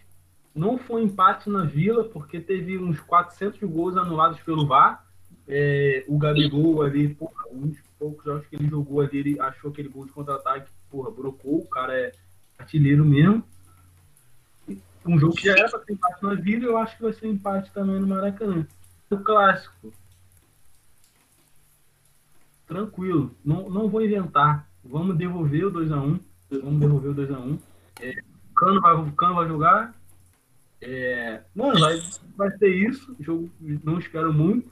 [0.55, 5.05] Não foi empate na Vila, porque teve uns 400 gols anulados pelo VAR.
[5.48, 9.89] É, o Gabigol ali, porra, uns poucos jogos que ele jogou ali, ele achou aquele
[9.89, 11.59] gol de contra-ataque, porra, brocou.
[11.59, 12.12] O cara é
[12.59, 13.44] artilheiro mesmo
[15.07, 17.28] um jogo que já era para ser empate na vida, eu acho que vai ser
[17.28, 18.66] empate também no Maracanã.
[19.11, 19.93] O clássico.
[22.66, 24.69] Tranquilo, não, não vou inventar.
[24.85, 26.20] Vamos devolver o 2x1.
[26.51, 27.59] Vamos devolver o 2x1.
[28.01, 28.14] É,
[28.55, 29.94] Cano, vai, Cano vai jogar.
[30.81, 32.01] É, mano, vai,
[32.36, 33.16] vai ser isso.
[33.20, 34.70] Jogo, não espero muito.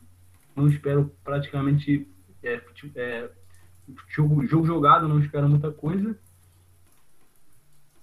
[0.54, 2.08] Não espero praticamente
[2.42, 2.60] é,
[2.94, 3.30] é,
[4.08, 6.16] jogo, jogo jogado, não espero muita coisa.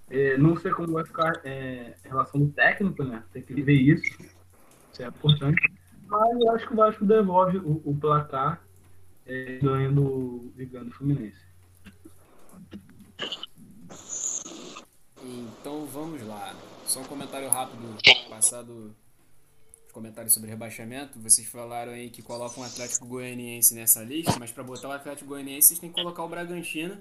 [0.10, 3.23] É, não sei como vai ficar é, em relação do técnico, né?
[3.31, 4.03] Tem que ver isso.
[4.91, 5.61] Isso é importante.
[6.06, 8.61] Mas eu acho que o Vasco devolve o, o placar
[9.26, 11.51] é, ganhando, ligando o Fluminense.
[15.32, 16.53] Então vamos lá.
[16.86, 17.98] Só um comentário rápido
[18.30, 18.94] passado
[19.86, 21.20] os comentários sobre rebaixamento.
[21.20, 25.30] Vocês falaram aí que colocam o Atlético Goianiense nessa lista, mas para botar o Atlético
[25.30, 26.99] Goianiense vocês têm que colocar o Bragantino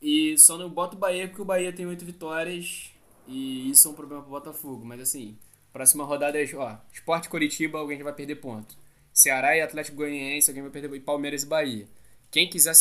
[0.00, 2.90] e só não bota o Bahia porque o Bahia tem oito vitórias
[3.26, 4.84] e isso é um problema pro Botafogo.
[4.84, 5.36] Mas assim,
[5.72, 8.76] próxima rodada é, ó, Esporte Coritiba, alguém vai perder ponto.
[9.12, 11.88] Ceará e Atlético Goianiense, alguém vai perder e Palmeiras e Bahia.
[12.30, 12.74] Quem quiser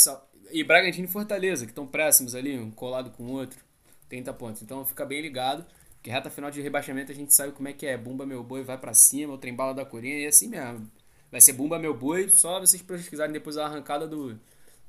[0.52, 3.60] e Bragantino e Fortaleza, que estão próximos ali, um colado com o outro,
[4.10, 4.62] 30 pontos.
[4.62, 5.66] Então fica bem ligado,
[6.02, 7.96] que reta final de rebaixamento a gente sabe como é que é.
[7.98, 10.90] Bumba meu boi vai para cima, o trem bala da Corinha e assim mesmo.
[11.32, 14.38] Vai ser Bumba meu boi, só vocês pesquisarem depois a arrancada do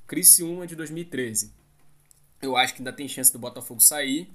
[0.06, 1.52] Criciúma de 2013.
[2.40, 4.30] Eu acho que ainda tem chance do Botafogo sair,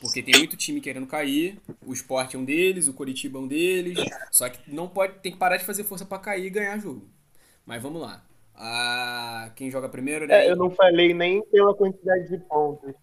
[0.00, 1.60] porque tem muito time querendo cair.
[1.84, 3.98] O Sport é um deles, o Coritiba é um deles.
[4.30, 7.08] Só que não pode, tem que parar de fazer força para cair e ganhar jogo.
[7.66, 8.24] Mas vamos lá.
[8.54, 10.46] Ah, quem joga primeiro, né?
[10.46, 12.94] É, eu não falei nem pela quantidade de pontos.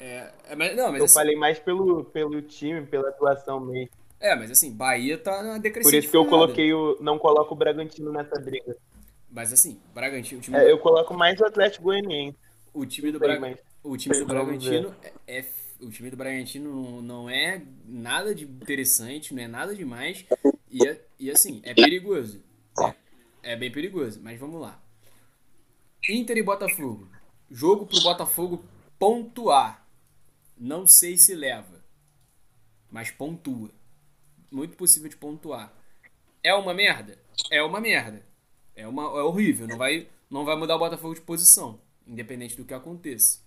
[0.00, 3.90] É, é mas, não, mas eu assim, falei mais pelo, pelo time, pela atuação mesmo.
[4.18, 5.92] É, mas assim, Bahia tá na decrescente.
[5.92, 8.76] Por isso que eu coloquei o, não coloco o Bragantino nessa briga.
[9.30, 10.42] Mas assim, Bragantino.
[10.56, 12.36] É, eu coloco mais o Atlético Goianiense.
[12.72, 13.38] O time do, Bra...
[13.82, 15.44] o time do Bragantino é, é,
[15.80, 20.24] o time do Bragantino não é nada de interessante, não é nada demais
[20.70, 22.42] e, é, e assim é perigoso,
[23.42, 24.20] é, é bem perigoso.
[24.22, 24.80] Mas vamos lá.
[26.08, 27.08] Inter e Botafogo,
[27.50, 28.64] jogo pro Botafogo
[28.98, 29.79] pontuar.
[30.60, 31.82] Não sei se leva,
[32.90, 33.70] mas pontua.
[34.50, 35.72] Muito possível de pontuar.
[36.42, 37.18] É uma merda?
[37.50, 38.22] É uma merda.
[38.76, 39.66] É, uma, é horrível.
[39.66, 41.80] Não vai, não vai mudar o Botafogo de posição
[42.10, 43.40] independente do que aconteça.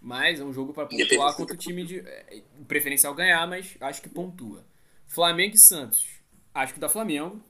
[0.00, 4.00] Mas é um jogo para pontuar contra o time de é, preferencial ganhar, mas acho
[4.00, 4.64] que pontua.
[5.06, 6.06] Flamengo e Santos.
[6.54, 7.42] Acho que dá Flamengo.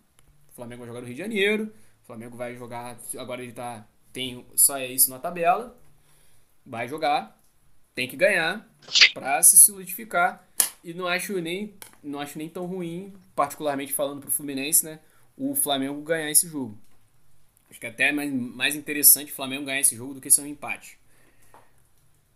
[0.51, 1.73] O Flamengo vai jogar no Rio de Janeiro.
[2.03, 2.99] O Flamengo vai jogar.
[3.17, 3.87] Agora ele tá.
[4.13, 5.79] Tem só é isso na tabela.
[6.65, 7.38] Vai jogar.
[7.99, 8.65] Tem que ganhar
[9.13, 10.47] para se solidificar.
[10.85, 15.01] E não acho nem não acho nem tão ruim, particularmente falando pro Fluminense, né?
[15.37, 16.79] O Flamengo ganhar esse jogo.
[17.69, 20.43] Acho que é até mais, mais interessante o Flamengo ganhar esse jogo do que ser
[20.43, 20.97] um empate.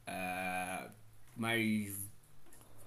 [0.09, 0.91] Uh,
[1.37, 1.95] mas.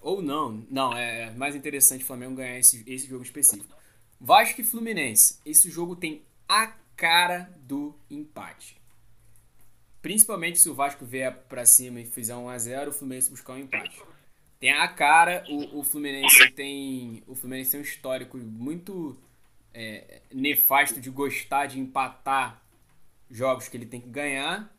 [0.02, 0.68] Ou não.
[0.69, 3.73] Não, é mais interessante o Flamengo ganhar esse, esse jogo específico.
[4.19, 5.39] Vasco e Fluminense.
[5.45, 8.76] Esse jogo tem a cara do empate.
[10.06, 13.53] Principalmente se o Vasco vier para cima e fizer 1 a 0 o Fluminense buscar
[13.53, 14.03] um empate.
[14.60, 17.23] Tem a cara, o, o Fluminense tem.
[17.26, 19.18] O Fluminense tem um histórico muito
[19.73, 22.61] é, nefasto de gostar de empatar
[23.32, 24.72] jogos que ele tem que ganhar.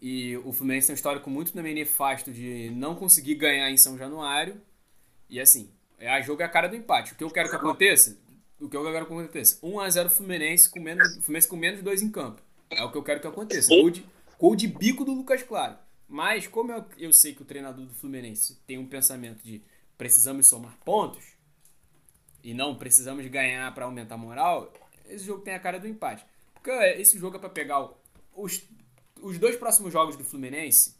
[0.00, 3.98] E o Fluminense tem um histórico muito também nefasto de não conseguir ganhar em São
[3.98, 4.58] Januário.
[5.28, 7.12] E assim, é a jogo é a cara do empate.
[7.12, 8.16] O que eu quero que aconteça?
[8.58, 9.60] O que eu quero que aconteça?
[9.60, 12.40] 1x0 Fluminense com menos, Fluminense com menos dois em campo.
[12.70, 13.68] É o que eu quero que aconteça.
[13.68, 15.78] De, gol de bico do Lucas Claro.
[16.08, 19.60] Mas como eu, eu sei que o treinador do Fluminense tem um pensamento de
[19.98, 21.24] precisamos somar pontos
[22.44, 24.72] e não precisamos ganhar para aumentar a moral,
[25.06, 26.24] esse jogo tem a cara do empate.
[26.54, 27.90] Porque esse jogo é para pegar
[28.32, 28.62] os,
[29.20, 30.94] os dois próximos jogos do Fluminense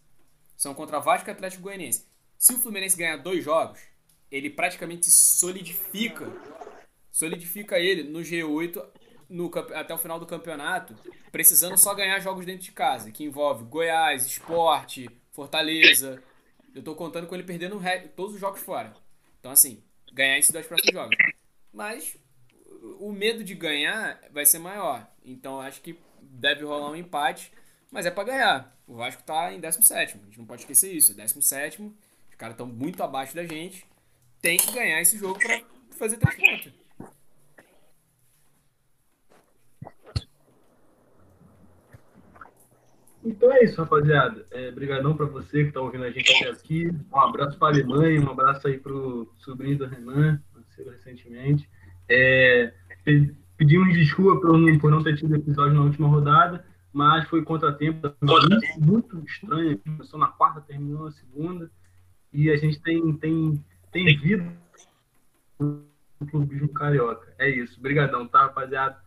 [0.56, 2.04] são contra Vasco e Atlético Goianiense.
[2.36, 3.80] Se o Fluminense ganhar dois jogos,
[4.30, 6.32] ele praticamente solidifica
[7.16, 8.84] solidifica ele no G8
[9.28, 10.94] no, até o final do campeonato,
[11.32, 16.22] precisando só ganhar jogos dentro de casa, que envolve Goiás, Esporte, Fortaleza.
[16.74, 17.80] Eu tô contando com ele perdendo
[18.14, 18.94] todos os jogos fora.
[19.40, 19.82] Então, assim,
[20.12, 21.16] ganhar esses dois próximos jogos.
[21.72, 22.16] Mas
[22.98, 25.06] o medo de ganhar vai ser maior.
[25.24, 27.52] Então, acho que deve rolar um empate,
[27.90, 28.78] mas é para ganhar.
[28.86, 30.16] O Vasco tá em 17.
[30.16, 31.12] A gente não pode esquecer isso.
[31.12, 31.82] É 17.
[31.82, 33.86] Os caras estão muito abaixo da gente.
[34.40, 35.60] Tem que ganhar esse jogo para
[35.92, 36.85] fazer três pontos.
[43.26, 44.46] Então é isso, rapaziada.
[44.52, 46.88] É, brigadão para você que está ouvindo a gente até aqui.
[47.12, 51.68] Um abraço para a Alemanha, um abraço aí para o sobrinho do Renan, nasceu recentemente.
[52.08, 52.72] É,
[53.56, 58.14] pedimos desculpa por não, por não ter tido episódio na última rodada, mas foi contratempo
[58.22, 59.76] muito, muito estranho.
[59.78, 61.68] Começou na quarta, terminou na segunda.
[62.32, 64.52] E a gente tem, tem, tem vida
[65.58, 65.84] no
[66.30, 67.34] clubismo carioca.
[67.38, 67.80] É isso.
[67.80, 68.98] Brigadão, tá, rapaziada?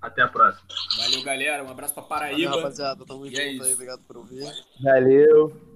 [0.00, 0.66] Até a próxima.
[0.96, 1.64] Valeu, galera.
[1.64, 2.50] Um abraço pra Paraíba.
[2.50, 3.04] Valeu, rapaziada.
[3.04, 3.74] Tamo e junto é aí.
[3.74, 4.44] Obrigado por ouvir.
[4.82, 5.67] Valeu.